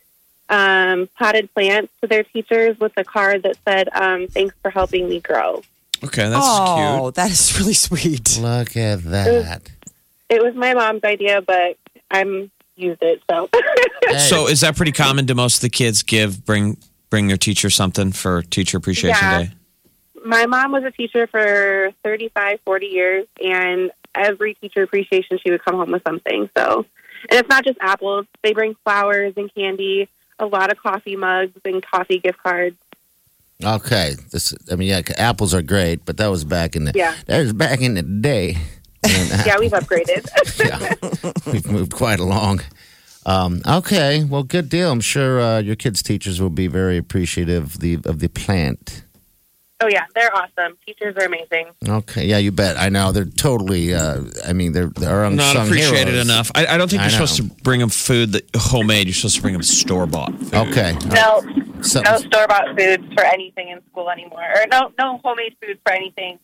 um, 0.50 1.10
potted 1.18 1.54
plants 1.54 1.92
to 2.02 2.08
their 2.08 2.24
teachers 2.24 2.80
with 2.80 2.94
a 2.98 3.04
card 3.04 3.44
that 3.44 3.58
said, 3.66 3.90
um, 3.94 4.28
"Thanks 4.28 4.56
for 4.62 4.70
helping 4.70 5.10
me 5.10 5.20
grow." 5.20 5.64
Okay, 6.04 6.30
that's 6.30 6.46
cute. 6.46 6.68
oh, 6.70 7.02
cute. 7.06 7.16
that 7.16 7.32
is 7.32 7.58
really 7.60 7.74
sweet. 7.74 8.38
Look 8.40 8.78
at 8.78 9.04
that. 9.06 9.62
It 10.30 10.44
was 10.44 10.54
my 10.54 10.74
mom's 10.74 11.04
idea, 11.04 11.42
but 11.42 11.78
I'm 12.12 12.52
used 12.76 13.02
it. 13.02 13.22
So 13.30 13.50
So 14.30 14.48
is 14.48 14.62
that 14.62 14.76
pretty 14.76 14.92
common? 14.92 15.26
Do 15.26 15.34
most 15.34 15.56
of 15.56 15.62
the 15.62 15.70
kids 15.70 16.04
give 16.04 16.46
bring 16.46 16.78
bring 17.10 17.30
your 17.30 17.38
teacher 17.38 17.70
something 17.70 18.12
for 18.12 18.42
Teacher 18.44 18.78
Appreciation 18.78 19.18
Yeah. 19.24 19.44
Day? 19.44 19.52
My 20.28 20.46
mom 20.46 20.72
was 20.72 20.84
a 20.84 20.92
teacher 20.92 21.26
for 21.28 21.92
35, 22.04 22.60
40 22.66 22.86
years, 22.86 23.28
and 23.44 23.92
every 24.14 24.54
teacher 24.56 24.84
appreciation 24.84 25.40
she 25.40 25.52
would 25.52 25.64
come 25.64 25.76
home 25.76 25.92
with 25.92 26.04
something. 26.04 26.50
So, 26.56 26.86
and 27.30 27.40
it's 27.40 27.50
not 27.50 27.64
just 27.64 27.78
apples; 27.82 28.26
they 28.44 28.54
bring 28.54 28.76
flowers 28.84 29.34
and 29.38 29.54
candy, 29.54 30.10
a 30.38 30.46
lot 30.46 30.72
of 30.72 30.78
coffee 30.78 31.16
mugs 31.16 31.60
and 31.66 31.84
coffee 31.84 32.20
gift 32.20 32.42
cards. 32.44 32.78
Okay. 33.64 34.16
This. 34.32 34.54
I 34.72 34.76
mean, 34.76 34.90
yeah, 34.90 35.02
apples 35.18 35.54
are 35.54 35.64
great, 35.64 36.06
but 36.06 36.18
that 36.18 36.28
was 36.28 36.44
back 36.44 36.76
in 36.76 36.86
the. 36.86 36.92
Yeah. 36.94 37.16
That 37.26 37.40
was 37.40 37.54
back 37.54 37.82
in 37.82 37.96
the 37.96 38.04
day. 38.04 38.58
Yeah, 39.46 39.58
we've 39.60 39.72
upgraded. 39.72 40.28
yeah, 40.60 41.32
we've 41.50 41.72
moved 41.72 41.94
quite 41.94 42.20
along. 42.20 42.62
Um, 43.26 43.62
okay, 43.66 44.26
well, 44.26 44.44
good 44.44 44.68
deal. 44.68 44.92
I'm 44.92 45.00
sure 45.00 45.40
uh, 45.40 45.60
your 45.60 45.78
kids' 45.78 46.02
teachers 46.02 46.42
will 46.42 46.50
be 46.50 46.68
very 46.68 46.98
appreciative 46.98 47.64
of 47.64 47.80
the 47.80 48.00
of 48.04 48.20
the 48.20 48.28
plant. 48.28 49.04
Oh 49.82 49.88
yeah, 49.90 50.06
they're 50.16 50.34
awesome. 50.36 50.78
Teachers 50.86 51.16
are 51.18 51.26
amazing. 51.26 51.68
Okay, 51.88 52.26
yeah, 52.26 52.38
you 52.38 52.52
bet. 52.52 52.78
I 52.78 52.90
know 52.90 53.12
they're 53.12 53.26
totally. 53.26 53.94
Uh, 53.94 54.24
I 54.48 54.54
mean, 54.54 54.72
they're 54.72 54.88
they're 54.88 55.24
unsung 55.26 55.54
Not 55.56 55.66
appreciated 55.68 56.10
heroes. 56.14 56.26
enough. 56.26 56.52
I, 56.56 56.66
I 56.68 56.78
don't 56.78 56.90
think 56.90 57.02
I 57.02 57.06
you're 57.10 57.20
know. 57.20 57.26
supposed 57.26 57.56
to 57.58 57.64
bring 57.64 57.80
them 57.80 57.90
food 57.90 58.32
that 58.34 58.50
homemade. 58.56 59.08
You're 59.08 59.14
supposed 59.14 59.36
to 59.38 59.42
bring 59.42 59.54
them 59.54 59.64
store 59.64 60.06
bought. 60.08 60.34
Okay, 60.54 60.96
No, 61.08 61.42
So- 61.82 62.02
no 62.02 62.18
store 62.18 62.48
bought 62.48 62.76
foods 62.78 63.06
for 63.14 63.24
anything 63.24 63.70
in 63.70 63.82
school 63.92 64.10
anymore, 64.10 64.44
or 64.56 64.66
no, 64.72 64.92
no 65.00 65.20
homemade 65.24 65.56
food 65.62 65.80
for 65.86 65.94
anything 65.94 66.40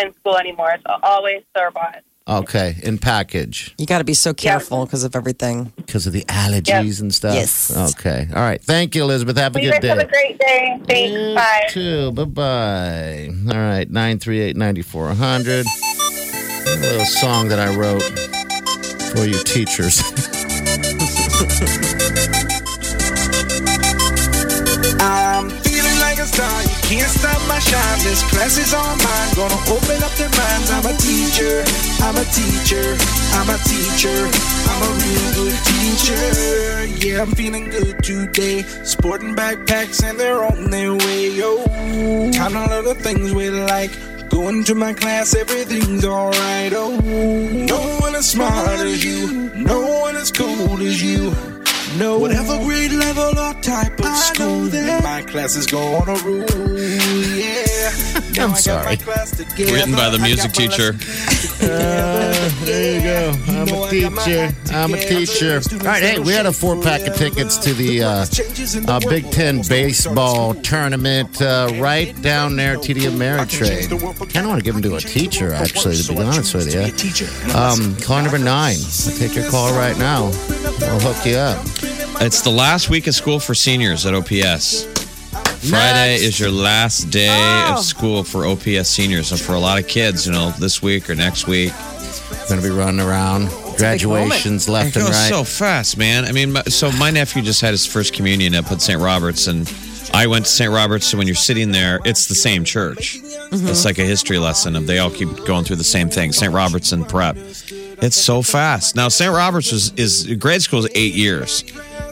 in 0.00 0.12
school 0.14 0.36
anymore. 0.38 0.70
It's 0.74 0.84
always 1.02 1.42
store 1.50 1.70
bought. 1.70 2.02
Okay, 2.26 2.76
in 2.82 2.98
package 2.98 3.74
You 3.78 3.86
got 3.86 3.98
to 3.98 4.04
be 4.04 4.14
so 4.14 4.34
careful 4.34 4.84
because 4.84 5.04
of 5.04 5.14
everything. 5.16 5.72
because 5.76 6.06
of 6.06 6.12
the 6.12 6.24
allergies 6.24 7.00
and 7.00 7.12
stuff. 7.14 7.34
Yes. 7.34 7.70
Okay. 7.96 8.26
All 8.34 8.42
right. 8.42 8.62
Thank 8.62 8.94
you, 8.94 9.02
Elizabeth. 9.02 9.36
Have 9.36 9.56
a 9.56 9.62
You 9.62 9.72
good 9.72 9.82
guys 9.82 9.90
have 9.90 9.98
day. 9.98 10.04
a 10.04 10.08
great 10.08 10.38
day. 10.38 10.80
Thanks. 10.86 11.12
You 11.12 11.34
Bye. 11.34 11.66
too. 11.70 12.12
Bye 12.12 12.24
bye. 12.24 13.30
All 13.54 13.60
right. 13.60 13.90
Nine 13.90 14.18
three 14.18 14.40
eight 14.40 14.56
ninety 14.56 14.82
four 14.82 15.12
hundred. 15.14 15.66
A 15.66 16.76
little 16.80 17.04
song 17.04 17.48
that 17.48 17.58
I 17.58 17.74
wrote 17.74 18.02
for 19.12 19.24
you 19.26 19.34
teachers. 19.44 20.02
my 27.48 27.58
shine. 27.58 27.98
This 28.04 28.22
class 28.30 28.58
is 28.58 28.74
all 28.74 28.96
mine. 28.96 29.30
Gonna 29.34 29.60
open 29.70 30.02
up 30.02 30.12
their 30.20 30.30
minds. 30.30 30.70
I'm 30.70 30.86
a 30.86 30.94
teacher. 30.98 31.64
I'm 32.02 32.16
a 32.16 32.24
teacher. 32.34 32.96
I'm 33.38 33.48
a 33.50 33.58
teacher. 33.64 34.18
I'm 34.70 34.80
a 34.82 34.90
real 35.02 35.28
good 35.38 35.58
teacher. 35.70 37.06
Yeah, 37.06 37.22
I'm 37.22 37.32
feeling 37.32 37.70
good 37.70 38.02
today. 38.02 38.62
Sporting 38.84 39.34
backpacks 39.34 40.02
and 40.02 40.18
they're 40.18 40.44
on 40.44 40.70
their 40.70 40.94
way. 40.94 41.30
Yo, 41.30 41.64
kind 42.32 42.56
of 42.56 42.70
little 42.70 42.94
things 42.94 43.32
we 43.32 43.50
like. 43.50 43.90
Going 44.30 44.64
to 44.64 44.74
my 44.74 44.94
class, 44.94 45.34
everything's 45.34 46.06
alright. 46.06 46.72
Oh, 46.72 46.96
no 46.96 47.98
one 48.00 48.14
as 48.14 48.30
smart 48.30 48.80
as 48.80 49.04
you. 49.04 49.50
No 49.54 50.00
one 50.00 50.16
as 50.16 50.30
cool 50.32 50.80
as 50.80 51.02
you. 51.02 51.51
No. 51.98 52.18
Whatever 52.18 52.58
grade 52.58 52.92
level 52.92 53.38
or 53.38 53.54
type 53.60 53.98
of 54.00 54.16
school, 54.16 54.70
my 55.02 55.22
class 55.22 55.56
is 55.56 55.66
gonna 55.66 56.14
rule. 56.24 56.78
Yeah. 57.36 57.90
I'm 58.38 58.54
sorry. 58.54 58.84
my 58.86 58.96
class 58.96 59.30
together. 59.36 59.72
Written 59.72 59.92
by 59.92 60.08
the 60.08 60.18
I 60.18 60.26
music 60.26 60.52
got 60.52 60.58
my 60.58 60.66
teacher. 60.66 60.92
there 62.64 62.94
you 62.94 63.02
go. 63.02 63.32
I'm 63.48 63.68
a 63.68 63.90
teacher. 63.90 64.54
I'm 64.72 64.94
a 64.94 64.98
teacher. 64.98 65.60
All 65.72 65.78
right. 65.86 66.02
Hey, 66.02 66.18
we 66.18 66.32
had 66.32 66.46
a 66.46 66.52
four 66.52 66.80
pack 66.80 67.06
of 67.06 67.14
tickets 67.14 67.58
to 67.58 67.74
the 67.74 68.02
uh, 68.02 68.26
uh, 68.88 69.00
Big 69.08 69.30
Ten 69.30 69.62
baseball 69.68 70.54
tournament 70.54 71.40
uh, 71.42 71.72
right 71.76 72.20
down 72.22 72.56
there, 72.56 72.74
at 72.74 72.78
TD 72.80 73.02
Ameritrade. 73.02 73.90
Kind 74.32 74.46
of 74.46 74.48
want 74.48 74.58
to 74.58 74.64
give 74.64 74.74
them 74.74 74.82
to 74.82 74.96
a 74.96 75.00
teacher, 75.00 75.52
actually, 75.52 75.96
to 75.96 76.12
be 76.12 76.20
honest 76.20 76.54
with 76.54 76.74
you. 76.74 77.54
Um, 77.54 77.96
call 77.96 78.22
number 78.22 78.38
nine. 78.38 78.76
I'll 78.78 79.18
take 79.18 79.34
your 79.34 79.48
call 79.50 79.72
right 79.72 79.96
now. 79.98 80.30
We'll 80.80 81.00
hook 81.00 81.26
you 81.26 81.36
up. 81.36 81.81
It's 82.24 82.42
the 82.42 82.50
last 82.50 82.88
week 82.88 83.06
of 83.08 83.14
school 83.14 83.40
for 83.40 83.54
seniors 83.54 84.06
at 84.06 84.14
OPS. 84.14 84.84
Friday 85.68 86.12
Next. 86.12 86.22
is 86.22 86.40
your 86.40 86.50
last 86.50 87.10
day 87.10 87.28
Oh. 87.30 87.74
of 87.78 87.84
school 87.84 88.22
for 88.24 88.46
OPS 88.46 88.88
seniors. 88.88 89.32
And 89.32 89.40
for 89.40 89.54
a 89.54 89.58
lot 89.60 89.78
of 89.78 89.86
kids, 89.88 90.26
you 90.26 90.32
know, 90.32 90.52
this 90.58 90.80
week 90.82 91.10
or 91.10 91.14
next 91.14 91.46
week, 91.46 91.72
Going 92.48 92.60
to 92.60 92.66
be 92.68 92.74
running 92.74 93.00
around. 93.00 93.48
Graduations 93.76 94.66
it 94.68 94.72
left 94.72 94.96
and 94.96 95.06
goes 95.06 95.14
right. 95.14 95.28
so 95.28 95.44
fast, 95.44 95.96
man. 95.96 96.24
I 96.24 96.32
mean, 96.32 96.56
so 96.68 96.90
my 96.92 97.10
nephew 97.10 97.42
just 97.42 97.60
had 97.60 97.70
his 97.70 97.86
first 97.86 98.12
communion 98.14 98.54
up 98.54 98.70
at 98.72 98.80
St. 98.80 99.00
Robert's, 99.00 99.46
and 99.46 99.72
I 100.12 100.26
went 100.26 100.46
to 100.46 100.50
St. 100.50 100.70
Robert's. 100.70 101.06
So 101.06 101.18
when 101.18 101.26
you're 101.26 101.36
sitting 101.36 101.72
there, 101.72 102.00
it's 102.04 102.26
the 102.26 102.34
same 102.34 102.64
church. 102.64 103.18
It's 103.52 103.84
like 103.84 103.98
a 103.98 104.04
history 104.04 104.38
lesson 104.38 104.76
of 104.76 104.86
they 104.86 104.98
all 104.98 105.10
keep 105.10 105.28
going 105.44 105.64
through 105.64 105.76
the 105.76 105.84
same 105.84 106.08
thing. 106.08 106.32
St. 106.32 106.52
Robert's 106.52 106.92
and 106.92 107.08
prep. 107.08 107.36
It's 108.02 108.16
so 108.16 108.42
fast. 108.42 108.96
Now, 108.96 109.08
St. 109.08 109.32
Robert's 109.32 109.72
is, 109.72 109.92
is 109.92 110.36
grade 110.36 110.60
school 110.60 110.80
is 110.80 110.90
eight 110.96 111.14
years. 111.14 111.64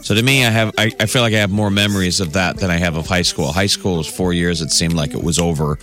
So 0.03 0.15
to 0.15 0.23
me, 0.23 0.45
I 0.45 0.49
have 0.49 0.73
I, 0.77 0.91
I 0.99 1.05
feel 1.05 1.21
like 1.21 1.33
I 1.33 1.37
have 1.39 1.51
more 1.51 1.69
memories 1.69 2.21
of 2.21 2.33
that 2.33 2.57
than 2.57 2.71
I 2.71 2.77
have 2.77 2.95
of 2.95 3.07
high 3.07 3.21
school. 3.23 3.51
High 3.51 3.67
school 3.67 3.97
was 3.97 4.07
four 4.07 4.31
years. 4.33 4.61
It 4.61 4.71
seemed 4.71 4.93
like 4.93 5.13
it 5.13 5.21
was 5.21 5.37
over. 5.37 5.77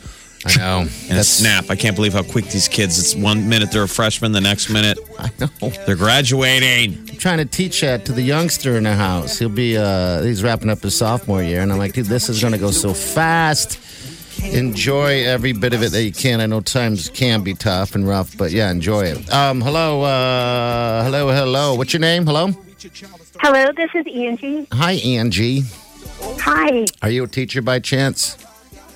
I 0.47 0.57
know. 0.57 0.89
And 1.11 1.19
a 1.19 1.25
snap. 1.25 1.67
I 1.69 1.77
can't 1.77 1.95
believe 1.95 2.15
how 2.15 2.23
quick 2.23 2.47
these 2.47 2.69
kids. 2.69 2.99
It's 2.99 3.15
one 3.15 3.49
minute 3.49 3.71
they're 3.71 3.83
a 3.83 3.89
freshman, 3.89 4.33
the 4.33 4.41
next 4.41 4.71
minute 4.71 4.99
I 5.19 5.31
know. 5.39 5.69
they're 5.87 5.97
graduating. 5.97 6.99
I'm 7.11 7.17
trying 7.19 7.39
to 7.39 7.45
teach 7.45 7.81
that 7.83 8.05
to 8.07 8.13
the 8.13 8.23
youngster 8.23 8.77
in 8.77 8.85
the 8.85 8.95
house. 8.95 9.39
He'll 9.39 9.49
be 9.51 9.77
uh 9.77 10.23
he's 10.23 10.43
wrapping 10.43 10.71
up 10.71 10.81
his 10.81 10.97
sophomore 10.97 11.43
year, 11.43 11.61
and 11.61 11.71
I'm 11.71 11.79
like, 11.79 11.93
dude, 11.93 12.07
this 12.07 12.29
is 12.31 12.41
gonna 12.41 12.59
go 12.59 12.71
so 12.71 12.95
fast. 12.95 13.79
Enjoy 14.43 15.25
every 15.25 15.53
bit 15.53 15.75
of 15.75 15.83
it 15.83 15.93
that 15.93 16.03
you 16.03 16.13
can. 16.13 16.41
I 16.41 16.47
know 16.47 16.61
times 16.61 17.09
can 17.11 17.43
be 17.43 17.55
tough 17.55 17.95
and 17.95 18.07
rough, 18.07 18.37
but 18.37 18.51
yeah, 18.51 18.71
enjoy 18.71 19.07
it. 19.07 19.33
Um, 19.33 19.61
hello, 19.61 20.03
uh, 20.03 21.05
hello, 21.05 21.29
hello. 21.29 21.75
What's 21.75 21.93
your 21.93 22.01
name? 22.01 22.27
Hello. 22.27 22.49
Hello, 23.41 23.73
this 23.77 23.91
is 23.95 24.07
Angie. 24.07 24.67
Hi, 24.73 24.93
Angie. 24.93 25.63
Hi. 26.41 26.87
Are 27.03 27.11
you 27.11 27.25
a 27.25 27.29
teacher 27.29 27.63
by 27.63 27.81
chance? 27.81 28.37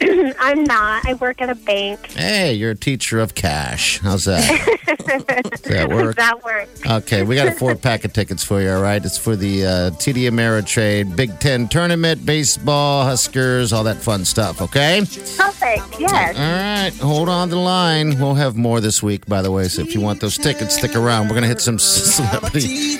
I'm 0.40 0.64
not. 0.64 1.06
I 1.06 1.14
work 1.14 1.40
at 1.40 1.50
a 1.50 1.54
bank. 1.54 2.10
Hey, 2.12 2.52
you're 2.54 2.70
a 2.72 2.76
teacher 2.76 3.20
of 3.20 3.34
cash. 3.34 3.98
How's 4.00 4.24
that? 4.24 4.40
Does 4.86 5.60
that 5.62 5.88
work? 5.90 6.16
That 6.16 6.42
works. 6.44 6.84
Okay, 6.86 7.22
we 7.22 7.34
got 7.36 7.48
a 7.48 7.52
four 7.52 7.74
pack 7.74 8.04
of 8.04 8.12
tickets 8.12 8.42
for 8.44 8.60
you, 8.60 8.70
all 8.70 8.82
right? 8.82 9.04
It's 9.04 9.18
for 9.18 9.36
the 9.36 9.64
uh, 9.66 9.90
TD 9.92 10.28
Ameritrade 10.30 11.14
Big 11.16 11.38
Ten 11.40 11.68
Tournament, 11.68 12.24
baseball, 12.26 13.04
Huskers, 13.04 13.72
all 13.72 13.84
that 13.84 13.96
fun 13.98 14.24
stuff, 14.24 14.60
okay? 14.62 15.00
Perfect. 15.00 16.00
Yes. 16.00 16.36
All 16.36 16.42
right, 16.42 16.92
hold 17.02 17.28
on 17.28 17.48
the 17.50 17.56
line. 17.56 18.18
We'll 18.18 18.34
have 18.34 18.56
more 18.56 18.80
this 18.80 19.02
week, 19.02 19.26
by 19.26 19.42
the 19.42 19.50
way, 19.50 19.68
so 19.68 19.82
if 19.82 19.94
you 19.94 20.00
want 20.00 20.20
those 20.20 20.36
tickets, 20.38 20.76
stick 20.76 20.96
around. 20.96 21.24
We're 21.28 21.34
going 21.34 21.42
to 21.42 21.48
hit 21.48 21.60
some 21.60 21.78
celebrity. 21.78 22.98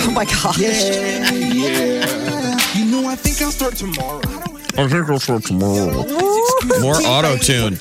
Oh 0.00 0.10
my 0.12 0.24
gosh. 0.24 0.58
Yeah, 0.58 1.30
yeah. 1.32 2.58
You 2.74 2.84
know, 2.90 3.08
I 3.08 3.16
think 3.16 3.40
I'll 3.42 3.50
start 3.50 3.74
tomorrow. 3.76 4.20
I 4.78 4.86
think 4.86 5.10
I'll 5.10 5.18
start 5.18 5.42
tomorrow. 5.42 6.06
More 6.80 6.94
auto 6.94 7.36
tune. 7.36 7.72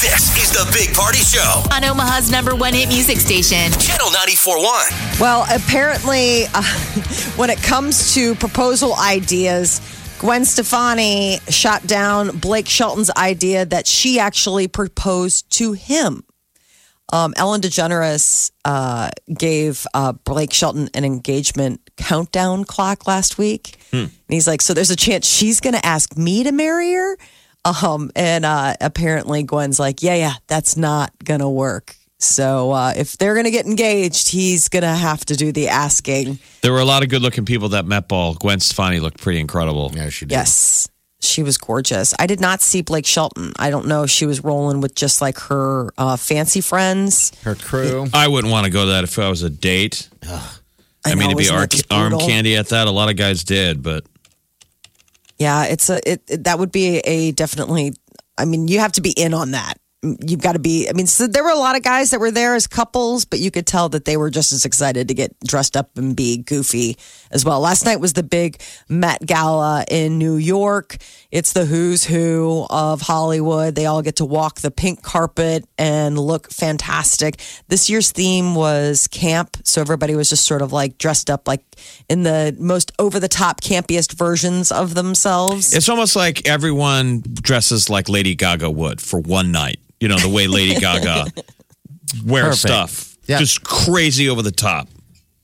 This 0.00 0.34
is 0.42 0.50
the 0.50 0.66
Big 0.72 0.96
Party 0.96 1.18
Show. 1.18 1.62
On 1.70 1.84
Omaha's 1.84 2.30
number 2.30 2.56
one 2.56 2.72
hit 2.72 2.88
music 2.88 3.18
station. 3.18 3.70
Channel 3.78 4.06
94.1. 4.08 5.20
Well, 5.20 5.44
apparently, 5.54 6.44
uh, 6.54 6.62
when 7.36 7.50
it 7.50 7.62
comes 7.62 8.14
to 8.14 8.34
proposal 8.36 8.94
ideas, 8.94 9.82
Gwen 10.20 10.46
Stefani 10.46 11.38
shot 11.50 11.86
down 11.86 12.38
Blake 12.38 12.66
Shelton's 12.66 13.10
idea 13.10 13.66
that 13.66 13.86
she 13.86 14.18
actually 14.18 14.68
proposed 14.68 15.50
to 15.58 15.72
him. 15.74 16.24
Um, 17.12 17.34
Ellen 17.36 17.60
DeGeneres 17.60 18.52
uh, 18.64 19.10
gave 19.36 19.86
uh, 19.94 20.12
Blake 20.12 20.52
Shelton 20.52 20.88
an 20.94 21.04
engagement 21.04 21.80
countdown 21.96 22.64
clock 22.64 23.06
last 23.06 23.38
week. 23.38 23.76
And 23.92 24.10
he's 24.28 24.46
like, 24.46 24.62
So 24.62 24.74
there's 24.74 24.90
a 24.90 24.96
chance 24.96 25.26
she's 25.26 25.60
going 25.60 25.74
to 25.74 25.84
ask 25.84 26.16
me 26.16 26.44
to 26.44 26.52
marry 26.52 26.92
her? 26.92 27.16
Um, 27.64 28.10
and 28.14 28.44
uh, 28.44 28.74
apparently, 28.80 29.42
Gwen's 29.42 29.80
like, 29.80 30.02
Yeah, 30.02 30.14
yeah, 30.14 30.34
that's 30.46 30.76
not 30.76 31.12
going 31.24 31.40
to 31.40 31.48
work. 31.48 31.96
So 32.18 32.72
uh, 32.72 32.92
if 32.96 33.16
they're 33.16 33.34
going 33.34 33.46
to 33.46 33.50
get 33.50 33.64
engaged, 33.66 34.28
he's 34.28 34.68
going 34.68 34.82
to 34.82 34.88
have 34.88 35.24
to 35.26 35.36
do 35.36 35.52
the 35.52 35.68
asking. 35.68 36.38
There 36.60 36.72
were 36.72 36.80
a 36.80 36.84
lot 36.84 37.02
of 37.02 37.08
good 37.08 37.22
looking 37.22 37.46
people 37.46 37.70
that 37.70 37.86
met 37.86 38.08
ball. 38.08 38.34
Gwen 38.34 38.60
Stefani 38.60 39.00
looked 39.00 39.18
pretty 39.18 39.40
incredible. 39.40 39.90
Yeah, 39.94 40.10
she 40.10 40.26
did. 40.26 40.34
Yes. 40.34 40.86
She 41.22 41.42
was 41.42 41.58
gorgeous. 41.58 42.14
I 42.18 42.26
did 42.26 42.40
not 42.40 42.62
see 42.62 42.80
Blake 42.80 43.04
Shelton. 43.04 43.52
I 43.58 43.68
don't 43.70 43.86
know 43.86 44.04
if 44.04 44.10
she 44.10 44.24
was 44.24 44.42
rolling 44.42 44.80
with 44.80 44.94
just 44.94 45.20
like 45.20 45.38
her 45.40 45.92
uh, 45.98 46.16
fancy 46.16 46.60
friends. 46.62 47.32
Her 47.42 47.54
crew. 47.54 48.06
I 48.14 48.26
wouldn't 48.28 48.50
want 48.50 48.64
to 48.64 48.70
go 48.70 48.86
that 48.86 49.04
if 49.04 49.18
I 49.18 49.28
was 49.28 49.42
a 49.42 49.50
date. 49.50 50.08
I, 51.04 51.14
mean, 51.14 51.18
know, 51.18 51.30
to 51.30 51.36
be 51.36 51.48
ar- 51.50 51.68
arm 51.90 52.18
candy 52.20 52.56
at 52.56 52.68
that, 52.68 52.86
a 52.86 52.90
lot 52.90 53.10
of 53.10 53.16
guys 53.16 53.44
did, 53.44 53.82
but 53.82 54.04
Yeah, 55.38 55.64
it's 55.64 55.90
a 55.90 56.00
it, 56.10 56.22
it- 56.28 56.44
that 56.44 56.58
would 56.58 56.72
be 56.72 56.98
a 56.98 57.32
definitely. 57.32 57.94
I 58.38 58.46
mean, 58.46 58.68
you 58.68 58.78
have 58.80 58.92
to 58.92 59.02
be 59.02 59.10
in 59.10 59.34
on 59.34 59.50
that. 59.50 59.74
You've 60.02 60.40
got 60.40 60.52
to 60.52 60.58
be. 60.58 60.88
I 60.88 60.94
mean, 60.94 61.06
so 61.06 61.26
there 61.26 61.44
were 61.44 61.50
a 61.50 61.58
lot 61.58 61.76
of 61.76 61.82
guys 61.82 62.10
that 62.10 62.20
were 62.20 62.30
there 62.30 62.54
as 62.54 62.66
couples, 62.66 63.26
but 63.26 63.38
you 63.38 63.50
could 63.50 63.66
tell 63.66 63.90
that 63.90 64.06
they 64.06 64.16
were 64.16 64.30
just 64.30 64.50
as 64.50 64.64
excited 64.64 65.08
to 65.08 65.14
get 65.14 65.38
dressed 65.40 65.76
up 65.76 65.98
and 65.98 66.16
be 66.16 66.38
goofy 66.38 66.96
as 67.30 67.44
well. 67.44 67.60
Last 67.60 67.84
night 67.84 68.00
was 68.00 68.14
the 68.14 68.22
big 68.22 68.62
Met 68.88 69.26
Gala 69.26 69.84
in 69.90 70.16
New 70.16 70.36
York. 70.36 70.96
It's 71.30 71.52
the 71.52 71.66
who's 71.66 72.04
who 72.04 72.66
of 72.70 73.02
Hollywood. 73.02 73.74
They 73.74 73.84
all 73.84 74.00
get 74.00 74.16
to 74.16 74.24
walk 74.24 74.60
the 74.60 74.70
pink 74.70 75.02
carpet 75.02 75.66
and 75.76 76.18
look 76.18 76.50
fantastic. 76.50 77.38
This 77.68 77.90
year's 77.90 78.10
theme 78.10 78.54
was 78.54 79.06
camp, 79.06 79.58
so 79.64 79.82
everybody 79.82 80.14
was 80.14 80.30
just 80.30 80.46
sort 80.46 80.62
of 80.62 80.72
like 80.72 80.96
dressed 80.96 81.28
up 81.28 81.46
like 81.46 81.62
in 82.08 82.22
the 82.22 82.56
most 82.58 82.90
over 82.98 83.20
the 83.20 83.28
top, 83.28 83.60
campiest 83.60 84.14
versions 84.14 84.72
of 84.72 84.94
themselves. 84.94 85.74
it's 85.74 85.90
almost 85.90 86.16
like 86.16 86.48
everyone 86.48 87.20
dresses 87.20 87.90
like 87.90 88.08
Lady 88.08 88.34
Gaga 88.34 88.70
would 88.70 89.02
for 89.02 89.20
one 89.20 89.52
night. 89.52 89.78
You 90.00 90.08
know, 90.08 90.16
the 90.18 90.28
way 90.28 90.46
Lady 90.46 90.80
Gaga 90.80 91.26
wears 92.24 92.62
Perfect. 92.62 92.90
stuff. 92.92 93.16
Yeah. 93.26 93.38
Just 93.38 93.62
crazy 93.62 94.28
over 94.28 94.42
the 94.42 94.50
top. 94.50 94.88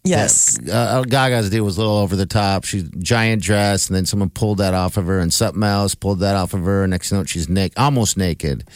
Yes. 0.02 0.58
Uh, 0.68 1.02
Gaga's 1.02 1.50
deal 1.50 1.64
was 1.64 1.76
a 1.76 1.80
little 1.80 1.96
over 1.96 2.14
the 2.16 2.26
top. 2.26 2.64
She's 2.64 2.84
giant 2.98 3.42
dress, 3.42 3.88
and 3.88 3.96
then 3.96 4.06
someone 4.06 4.30
pulled 4.30 4.58
that 4.58 4.72
off 4.72 4.96
of 4.96 5.06
her, 5.06 5.18
and 5.18 5.32
something 5.34 5.62
else 5.62 5.94
pulled 5.94 6.20
that 6.20 6.36
off 6.36 6.54
of 6.54 6.64
her. 6.64 6.86
Next 6.86 7.10
note, 7.12 7.28
she's 7.28 7.48
naked, 7.48 7.76
almost 7.76 8.16
naked, 8.16 8.68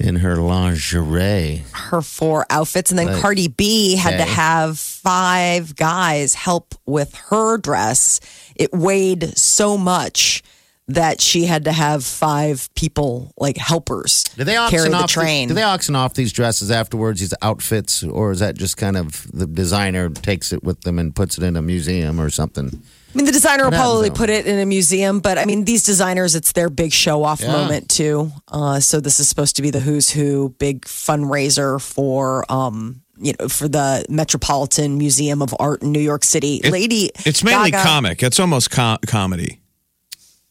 in 0.00 0.16
her 0.16 0.36
lingerie. 0.36 1.64
her 1.72 2.02
four 2.02 2.44
outfits. 2.50 2.90
And 2.90 2.98
then 2.98 3.06
Right. 3.08 3.20
Cardi 3.22 3.48
B 3.48 3.94
had 3.96 4.16
to 4.18 4.24
have 4.24 4.78
five 4.78 5.74
guys 5.76 6.34
help 6.34 6.74
with 6.86 7.14
her 7.30 7.56
dress. 7.58 8.20
It 8.56 8.72
weighed 8.72 9.36
so 9.38 9.76
much 9.78 10.42
that 10.88 11.20
she 11.20 11.44
had 11.44 11.64
to 11.66 11.72
have 11.72 12.02
five 12.04 12.68
people, 12.74 13.32
like 13.36 13.56
helpers, 13.58 14.24
Do 14.36 14.44
they 14.44 14.52
carry 14.54 14.64
auction 14.64 14.90
the 14.92 14.96
off? 14.98 15.10
train. 15.10 15.48
do 15.48 15.54
they 15.54 15.62
auction 15.62 15.94
off 15.94 16.14
these 16.14 16.32
dresses 16.32 16.70
afterwards? 16.70 17.20
These 17.20 17.34
outfits, 17.42 18.02
or 18.02 18.30
is 18.32 18.40
that 18.40 18.56
just 18.56 18.76
kind 18.78 18.96
of 18.96 19.26
the 19.32 19.46
designer 19.46 20.08
takes 20.08 20.52
it 20.52 20.62
with 20.64 20.80
them 20.82 20.98
and 20.98 21.14
puts 21.14 21.36
it 21.38 21.44
in 21.44 21.56
a 21.56 21.62
museum 21.62 22.18
or 22.20 22.30
something? 22.30 22.82
I 23.14 23.16
mean, 23.16 23.24
the 23.26 23.32
designer 23.32 23.64
will 23.64 23.70
probably 23.72 24.10
put 24.10 24.28
it 24.30 24.46
in 24.46 24.58
a 24.58 24.66
museum, 24.66 25.20
but 25.20 25.38
I 25.38 25.44
mean, 25.46 25.64
these 25.64 25.82
designers, 25.82 26.34
it's 26.34 26.52
their 26.52 26.68
big 26.70 26.92
show 26.92 27.22
off 27.24 27.40
Yeah. 27.40 27.52
moment 27.52 27.88
too. 27.88 28.32
Uh, 28.48 28.80
so 28.80 29.00
this 29.00 29.18
is 29.20 29.28
supposed 29.28 29.56
to 29.56 29.62
be 29.62 29.70
the 29.70 29.80
who's 29.80 30.10
who 30.10 30.54
big 30.58 30.82
fundraiser 30.82 31.80
for, 31.80 32.44
um, 32.52 33.00
you 33.20 33.32
know, 33.38 33.48
for 33.48 33.66
the 33.66 34.04
Metropolitan 34.08 34.98
Museum 34.98 35.42
of 35.42 35.54
Art 35.58 35.82
in 35.82 35.90
New 35.92 36.00
York 36.00 36.22
City. 36.24 36.56
It- 36.62 36.70
Lady, 36.70 37.10
It's 37.24 37.42
mainly 37.42 37.70
Gaga- 37.70 37.82
comic. 37.84 38.22
It's 38.22 38.38
almost 38.38 38.70
com- 38.70 38.98
comedy. 39.06 39.60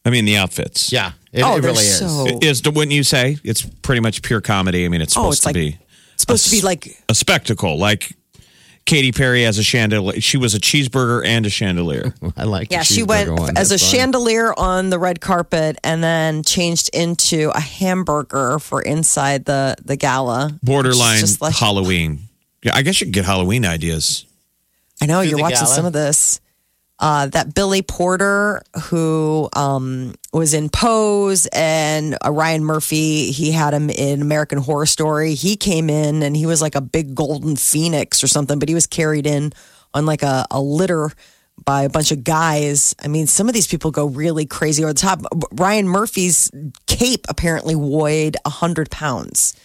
I 0.08 0.10
mean, 0.10 0.26
the 0.26 0.38
outfits. 0.38 0.91
Yeah, 0.91 1.12
it, 1.34 1.43
Oh, 1.43 1.58
it 1.58 1.63
really 1.63 1.84
is. 1.84 2.00
so- 2.00 2.39
Is 2.41 2.63
wouldn't 2.63 2.91
you 2.93 3.04
say 3.04 3.38
it's 3.43 3.62
pretty 3.82 4.00
much 4.02 4.22
pure 4.22 4.41
comedy? 4.41 4.86
I 4.86 4.88
mean, 4.88 5.02
it's 5.02 5.15
Oh, 5.17 5.22
supposed 5.32 5.34
it's 5.38 5.41
to 5.41 5.48
like- 5.50 5.56
be 5.56 5.78
It's 6.13 6.22
supposed 6.24 6.46
to 6.46 6.52
be 6.52 6.62
like 6.62 7.04
a 7.10 7.13
spectacle, 7.15 7.78
like 7.78 8.15
Katy 8.86 9.12
Perry 9.12 9.43
as 9.46 9.58
a 9.58 9.63
chandelier. 9.63 10.22
She 10.22 10.38
was 10.38 10.56
a 10.56 10.60
cheeseburger 10.60 11.26
and 11.26 11.46
a 11.46 11.50
chandelier. 11.50 12.15
I 12.38 12.46
like. 12.46 12.70
the 12.70 12.76
Yeah, 12.76 12.84
she 12.84 13.04
went 13.04 13.30
one. 13.32 13.58
as 13.58 13.72
a 13.72 13.78
fun. 13.78 13.89
chandelier 13.89 14.54
on 14.58 14.89
the 14.89 14.98
red 14.98 15.20
carpet 15.20 15.78
and 15.84 16.02
then 16.02 16.41
changed 16.43 16.89
into 16.93 17.52
a 17.54 17.60
hamburger 17.60 18.60
for 18.60 18.82
inside 18.82 19.43
the 19.43 19.76
the 19.84 19.98
gala. 19.98 20.58
Borderline 20.63 21.22
like- 21.41 21.54
Halloween. 21.56 22.22
Yeah, 22.63 22.76
I 22.76 22.82
guess 22.82 23.00
you 23.02 23.08
could 23.08 23.13
get 23.13 23.26
Halloween 23.26 23.65
ideas. 23.65 24.26
I 25.02 25.06
know 25.06 25.20
you're 25.22 25.38
watching 25.38 25.58
gala. 25.60 25.76
some 25.76 25.86
of 25.86 25.93
this. 25.93 26.39
Uh, 26.99 27.27
that 27.27 27.53
Billy 27.53 27.83
Porter, 27.83 28.63
who 28.86 29.49
um, 29.53 30.15
was 30.33 30.55
in 30.55 30.67
Pose, 30.69 31.47
and 31.53 32.17
uh, 32.25 32.31
Ryan 32.31 32.63
Murphy, 32.63 33.31
he 33.31 33.51
had 33.51 33.73
him 33.73 33.91
in 33.91 34.21
American 34.21 34.57
Horror 34.57 34.88
Story. 34.88 35.36
He 35.36 35.57
came 35.57 35.91
in 35.91 36.23
and 36.23 36.36
he 36.36 36.47
was 36.47 36.60
like 36.60 36.73
a 36.73 36.81
big 36.81 37.13
golden 37.13 37.55
phoenix 37.55 38.23
or 38.23 38.27
something, 38.27 38.57
but 38.57 38.67
he 38.67 38.73
was 38.73 38.88
carried 38.88 39.27
in 39.27 39.53
on 39.93 40.07
like 40.07 40.23
a, 40.23 40.47
a 40.49 40.60
litter 40.60 41.12
by 41.65 41.83
a 41.83 41.89
bunch 41.89 42.12
of 42.12 42.23
guys. 42.23 42.95
I 43.03 43.07
mean, 43.07 43.27
some 43.27 43.47
of 43.47 43.53
these 43.53 43.67
people 43.67 43.91
go 43.91 44.05
really 44.05 44.45
crazy 44.45 44.83
over 44.83 44.93
the 44.93 44.99
top. 44.99 45.21
Ryan 45.51 45.88
Murphy's 45.88 46.51
cape 46.86 47.25
apparently 47.29 47.75
weighed 47.75 48.38
100 48.43 48.89
pounds. 48.89 49.55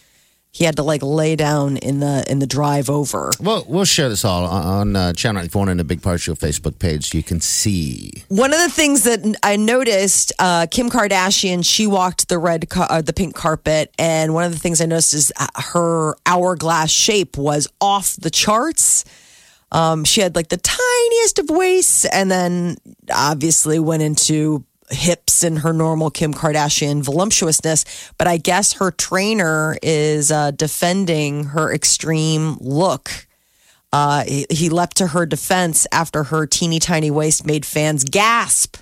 He 0.55 0.65
had 0.65 0.77
to 0.77 0.83
like 0.83 1.03
lay 1.03 1.35
down 1.35 1.79
in 1.79 2.01
the 2.01 2.25
in 2.29 2.39
the 2.39 2.47
drive 2.47 2.91
over. 2.91 3.31
Well, 3.41 3.65
we'll 3.67 3.87
share 3.87 4.11
this 4.11 4.23
all 4.23 4.45
on, 4.45 4.67
on 4.67 4.97
uh, 4.97 5.13
Channel 5.15 5.41
94 5.41 5.71
and 5.71 5.81
the 5.81 5.85
Big 5.85 6.03
Show 6.03 6.35
Facebook 6.35 6.79
page 6.79 7.09
so 7.11 7.17
you 7.17 7.25
can 7.25 7.41
see. 7.41 8.13
One 8.29 8.53
of 8.53 8.59
the 8.61 8.69
things 8.69 9.05
that 9.05 9.21
I 9.43 9.57
noticed, 9.57 10.31
uh, 10.39 10.67
Kim 10.71 10.91
Kardashian, 10.91 11.65
she 11.65 11.87
walked 11.87 12.29
the 12.29 12.37
red, 12.37 12.69
ca- 12.69 12.87
uh, 12.91 13.01
the 13.01 13.15
pink 13.15 13.35
carpet, 13.35 13.95
and 13.99 14.35
one 14.35 14.45
of 14.45 14.53
the 14.53 14.59
things 14.59 14.83
I 14.83 14.85
noticed 14.85 15.15
is 15.15 15.33
uh, 15.41 15.47
her 15.73 16.17
hourglass 16.27 16.91
shape 16.91 17.39
was 17.39 17.67
off 17.81 18.15
the 18.17 18.31
charts. 18.31 19.07
Um, 19.71 20.05
she 20.05 20.21
had 20.21 20.37
like 20.37 20.49
the 20.49 20.59
tiniest 20.59 21.39
of 21.39 21.49
waists, 21.49 22.05
and 22.05 22.31
then 22.31 22.77
obviously 23.11 23.79
went 23.79 24.03
into 24.03 24.67
hips 24.93 25.43
and 25.43 25.61
her 25.61 25.73
normal 25.73 26.11
Kim 26.11 26.33
Kardashian 26.33 27.03
voluptuousness. 27.03 27.85
But 28.19 28.27
I 28.27 28.37
guess 28.37 28.75
her 28.75 28.91
trainer 28.91 29.77
is 29.83 30.31
uh, 30.31 30.53
defending 30.53 31.45
her 31.45 31.73
extreme 31.73 32.57
look. 32.61 33.27
Uh, 33.93 34.25
he, 34.25 34.47
he 34.51 34.69
leapt 34.69 34.97
to 34.99 35.09
her 35.09 35.27
defense 35.27 35.87
after 35.93 36.25
her 36.25 36.47
teeny 36.47 36.79
tiny 36.79 37.11
waist 37.11 37.47
made 37.47 37.67
fans 37.67 38.05
gasp. 38.05 38.77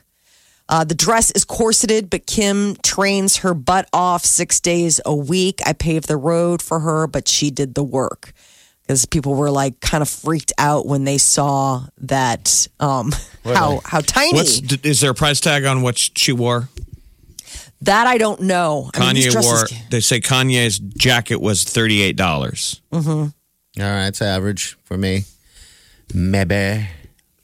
Uh, 0.69 0.85
the 0.85 0.95
dress 0.95 1.33
is 1.33 1.45
corseted, 1.45 2.09
but 2.09 2.27
Kim 2.27 2.77
trains 2.85 3.39
her 3.39 3.55
butt 3.55 3.89
off 3.93 4.25
six 4.25 4.61
days 4.61 5.01
a 5.05 5.15
week. 5.15 5.59
I 5.67 5.73
paved 5.73 6.07
the 6.07 6.17
road 6.17 6.63
for 6.63 6.81
her, 6.81 7.09
but 7.09 7.27
she 7.27 7.51
did 7.51 7.75
the 7.75 7.83
work 7.83 8.33
because 8.91 9.07
people 9.07 9.37
were 9.37 9.53
like 9.53 9.79
kind 9.79 10.03
of 10.03 10.09
freaked 10.09 10.53
out 10.59 10.85
when 10.85 11.05
they 11.05 11.17
saw 11.17 11.87
that 11.99 12.67
um, 12.81 13.13
how 13.45 13.81
how 13.85 14.01
tiny. 14.01 14.33
What's 14.35 14.59
is 14.83 15.01
there 15.01 15.13
a 15.13 15.15
price 15.15 15.39
tag 15.39 15.65
on 15.65 15.83
what 15.83 15.97
she 15.97 16.33
wore? 16.33 16.69
that 17.83 18.09
I 18.09 18.19
don't 18.19 18.43
know. 18.43 18.91
I 18.93 18.99
mean, 19.13 19.23
Kanye 19.23 19.31
dresses- 19.31 19.73
wore. 19.73 19.81
They 19.91 20.01
say 20.01 20.21
Kanye's 20.21 20.81
jacket 20.81 21.41
was 21.41 21.63
thirty 21.63 22.03
eight 22.03 22.17
dollars. 22.17 22.81
All 22.93 23.33
right, 23.79 24.09
it's 24.09 24.21
average 24.21 24.77
for 24.83 24.97
me. 24.97 25.23
Maybe. 26.13 26.89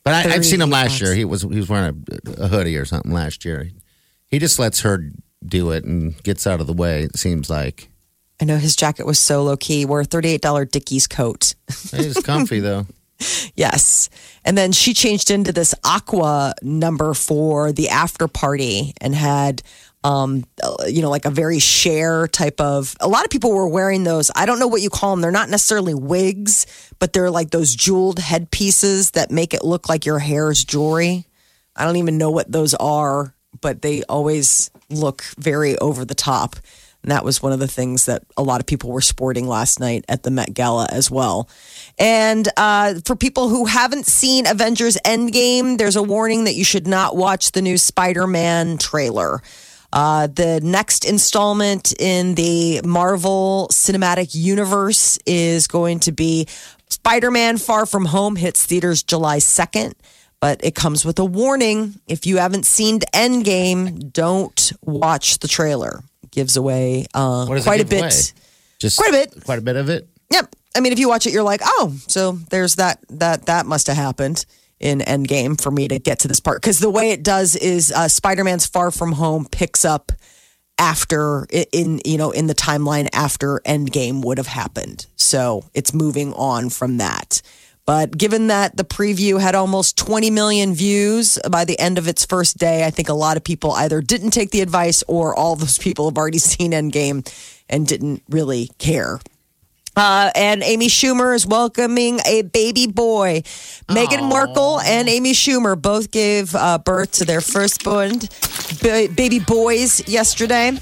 But 0.03 0.27
I, 0.27 0.35
I've 0.35 0.45
seen 0.45 0.61
him 0.61 0.71
last 0.71 0.99
bucks. 0.99 1.01
year. 1.01 1.15
He 1.15 1.25
was 1.25 1.43
he 1.43 1.59
was 1.59 1.69
wearing 1.69 2.05
a, 2.27 2.43
a 2.43 2.49
hoodie 2.49 2.77
or 2.77 2.85
something 2.85 3.13
last 3.13 3.45
year. 3.45 3.71
He 4.27 4.41
just 4.41 4.59
lets 4.59 4.81
her 4.81 5.11
do 5.47 5.71
it 5.71 5.85
and 5.85 6.21
gets 6.25 6.45
out 6.45 6.61
of 6.61 6.67
the 6.67 6.73
way. 6.73 7.03
It 7.03 7.17
seems 7.17 7.49
like 7.49 7.89
I 8.41 8.45
know 8.45 8.57
his 8.59 8.77
jacket 8.77 9.07
was 9.07 9.19
so 9.19 9.43
low 9.43 9.57
key. 9.57 9.85
Wore 9.85 10.01
a 10.01 10.05
thirty 10.05 10.29
eight 10.29 10.43
dollar 10.43 10.65
Dickies 10.65 11.07
coat. 11.07 11.55
he's 11.91 12.21
comfy 12.23 12.61
though. 12.61 12.87
Yes. 13.55 14.11
And 14.45 14.59
then 14.59 14.73
she 14.73 14.93
changed 14.93 15.31
into 15.31 15.51
this 15.51 15.75
aqua 15.83 16.53
number 16.61 17.15
for 17.15 17.73
the 17.73 17.89
after 17.89 18.29
party 18.29 18.93
and 19.01 19.15
had 19.15 19.63
um 20.05 20.45
uh, 20.63 20.85
you 20.87 21.01
know 21.01 21.09
like 21.09 21.25
a 21.25 21.31
very 21.31 21.59
Cher 21.59 22.29
type 22.29 22.61
of 22.61 22.95
a 23.01 23.09
lot 23.09 23.25
of 23.25 23.31
people 23.31 23.53
were 23.53 23.67
wearing 23.67 24.05
those 24.05 24.31
i 24.37 24.45
don't 24.45 24.59
know 24.59 24.67
what 24.67 24.83
you 24.83 24.91
call 24.91 25.13
them 25.13 25.23
they're 25.23 25.31
not 25.31 25.49
necessarily 25.49 25.95
wigs 25.95 26.67
but 26.99 27.15
they're 27.15 27.31
like 27.31 27.51
those 27.51 27.75
jeweled 27.75 28.19
headpieces 28.19 29.13
that 29.13 29.31
make 29.31 29.55
it 29.55 29.65
look 29.65 29.89
like 29.89 30.05
your 30.05 30.19
hair 30.19 30.51
is 30.51 30.63
jewelry 30.63 31.25
i 31.75 31.87
don't 31.87 31.97
even 31.97 32.19
know 32.19 32.31
what 32.31 32.53
those 32.53 32.75
are 32.75 33.35
but 33.61 33.83
they 33.83 34.03
always 34.05 34.71
look 34.89 35.23
very 35.39 35.79
over 35.79 36.05
the 36.05 36.15
top. 36.15 36.57
And 37.07 37.13
that 37.13 37.25
was 37.25 37.41
one 37.41 37.53
of 37.53 37.61
the 37.61 37.69
things 37.69 38.07
that 38.07 38.25
a 38.37 38.43
lot 38.43 38.59
of 38.59 38.67
people 38.67 38.91
were 38.91 39.01
sporting 39.01 39.47
last 39.47 39.79
night 39.79 40.05
at 40.09 40.25
the 40.25 40.31
Met 40.33 40.53
Gala 40.53 40.89
as 40.91 41.09
well. 41.09 41.49
And 42.01 42.49
uh, 42.57 42.95
for 43.05 43.15
people 43.15 43.49
who 43.49 43.65
haven't 43.65 44.07
seen 44.07 44.45
Avengers 44.45 44.99
Endgame, 45.05 45.79
there's 45.79 45.95
a 45.95 46.03
warning 46.03 46.45
that 46.45 46.57
you 46.57 46.65
should 46.65 46.89
not 46.89 47.15
watch 47.17 47.53
the 47.53 47.63
new 47.63 47.79
Spider 47.79 48.27
Man 48.27 48.77
trailer. 48.77 49.41
Uh, 49.93 50.27
the 50.27 50.61
next 50.65 51.05
installment 51.05 51.95
in 52.01 52.35
the 52.35 52.81
Marvel 52.85 53.69
Cinematic 53.71 54.35
Universe 54.35 55.17
is 55.27 55.69
going 55.69 56.01
to 56.01 56.11
be 56.11 56.49
Spider 56.89 57.31
Man 57.31 57.57
Far 57.57 57.87
From 57.87 58.07
Home, 58.07 58.35
hits 58.35 58.67
theaters 58.67 59.05
July 59.05 59.39
2nd. 59.39 59.93
But 60.41 60.65
it 60.65 60.75
comes 60.75 61.05
with 61.05 61.21
a 61.21 61.25
warning. 61.25 62.01
If 62.09 62.27
you 62.27 62.39
haven't 62.39 62.67
seen 62.67 62.99
Endgame, 63.15 64.13
don't 64.13 64.73
watch 64.83 65.39
the 65.39 65.49
trailer. 65.49 66.03
Gives 66.37 66.57
away 66.57 67.07
uh, 67.15 67.47
quite 67.47 67.81
a 67.81 67.85
bit. 67.85 67.99
away? 67.99 68.11
Just 68.79 68.99
Quite 68.99 69.09
a 69.09 69.13
bit. 69.13 69.45
Quite 69.45 69.59
a 69.59 69.63
bit 69.63 69.75
of 69.77 69.89
it. 69.89 70.07
Yep. 70.31 70.55
I 70.77 70.81
mean, 70.81 70.93
if 70.93 70.99
you 70.99 71.09
watch 71.09 71.27
it, 71.27 71.33
you're 71.33 71.43
like, 71.43 71.63
oh, 71.65 71.97
so 72.07 72.33
there's 72.51 72.77
that 72.77 72.99
that 73.09 73.47
that 73.47 73.67
must 73.67 73.87
have 73.87 73.97
happened 73.97 74.45
in 74.79 75.01
Endgame 75.01 75.61
for 75.61 75.71
me 75.71 75.89
to 75.89 75.99
get 75.99 76.21
to 76.21 76.29
this 76.29 76.41
part 76.41 76.61
because 76.61 76.79
the 76.79 76.91
way 76.91 77.11
it 77.11 77.23
does 77.23 77.57
is 77.57 77.91
uh, 77.91 78.09
Spider-Man's 78.09 78.67
Far 78.67 78.91
From 78.91 79.13
Home 79.13 79.47
picks 79.51 79.85
up 79.85 80.13
after 80.79 81.47
in 81.73 82.03
you 82.05 82.19
know 82.19 82.31
in 82.31 82.47
the 82.47 82.55
timeline 82.55 83.09
after 83.15 83.61
Endgame 83.61 84.23
would 84.23 84.37
have 84.37 84.47
happened, 84.47 85.07
so 85.17 85.65
it's 85.73 85.95
moving 85.95 86.35
on 86.35 86.69
from 86.69 86.99
that. 86.99 87.41
But 87.87 88.19
given 88.19 88.49
that 88.49 88.77
the 88.77 88.85
preview 88.85 89.41
had 89.41 89.55
almost 89.55 89.97
20 89.97 90.31
million 90.31 90.75
views 90.75 91.39
by 91.49 91.65
the 91.65 91.79
end 91.79 91.99
of 91.99 92.09
its 92.09 92.27
first 92.27 92.59
day, 92.59 92.85
I 92.85 92.91
think 92.91 93.09
a 93.09 93.15
lot 93.15 93.37
of 93.37 93.45
people 93.45 93.71
either 93.73 94.01
didn't 94.01 94.33
take 94.33 94.51
the 94.51 94.61
advice 94.61 95.05
or 95.07 95.35
all 95.35 95.55
those 95.55 95.79
people 95.79 96.11
have 96.11 96.19
already 96.19 96.39
seen 96.53 96.73
Endgame 96.73 97.27
and 97.69 97.87
didn't 97.87 98.23
really 98.29 98.71
care. 98.79 99.21
Uh, 99.97 100.31
and 100.35 100.63
Amy 100.63 100.89
Schumer 100.89 101.35
is 101.35 101.47
welcoming 101.47 102.21
a 102.27 102.43
baby 102.43 102.87
boy. 102.87 103.41
Meghan 103.89 104.29
Markle 104.29 104.79
and 104.81 105.09
Amy 105.09 105.33
Schumer 105.33 105.81
both 105.81 106.11
gave 106.11 106.55
uh, 106.55 106.77
birth 106.79 107.13
to 107.13 107.25
their 107.25 107.41
firstborn 107.41 108.19
ba- 108.83 109.09
baby 109.15 109.39
boys 109.39 110.07
yesterday. 110.07 110.73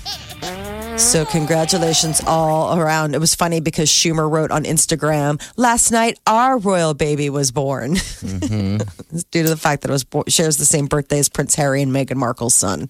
So, 0.96 1.24
congratulations 1.24 2.20
all 2.26 2.78
around. 2.78 3.14
It 3.14 3.18
was 3.18 3.34
funny 3.34 3.60
because 3.60 3.90
Schumer 3.90 4.30
wrote 4.30 4.50
on 4.50 4.64
Instagram, 4.64 5.40
Last 5.56 5.90
night 5.90 6.18
our 6.26 6.58
royal 6.58 6.94
baby 6.94 7.30
was 7.30 7.50
born. 7.50 7.92
It's 7.92 8.22
mm-hmm. 8.22 9.18
due 9.30 9.42
to 9.42 9.48
the 9.48 9.56
fact 9.56 9.82
that 9.82 9.90
it 9.90 9.92
was 9.92 10.04
bo- 10.04 10.24
shares 10.28 10.56
the 10.56 10.64
same 10.64 10.86
birthday 10.86 11.18
as 11.18 11.28
Prince 11.28 11.54
Harry 11.54 11.82
and 11.82 11.92
Meghan 11.92 12.16
Markle's 12.16 12.54
son. 12.54 12.88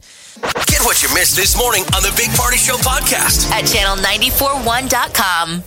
Get 0.67 0.83
what 0.83 1.03
you 1.03 1.13
missed 1.15 1.37
this 1.37 1.57
morning 1.57 1.83
on 1.95 2.03
the 2.03 2.13
Big 2.17 2.31
Party 2.37 2.57
Show 2.57 2.77
podcast. 2.77 3.51
At 3.51 3.65
channel941.com. 3.65 5.63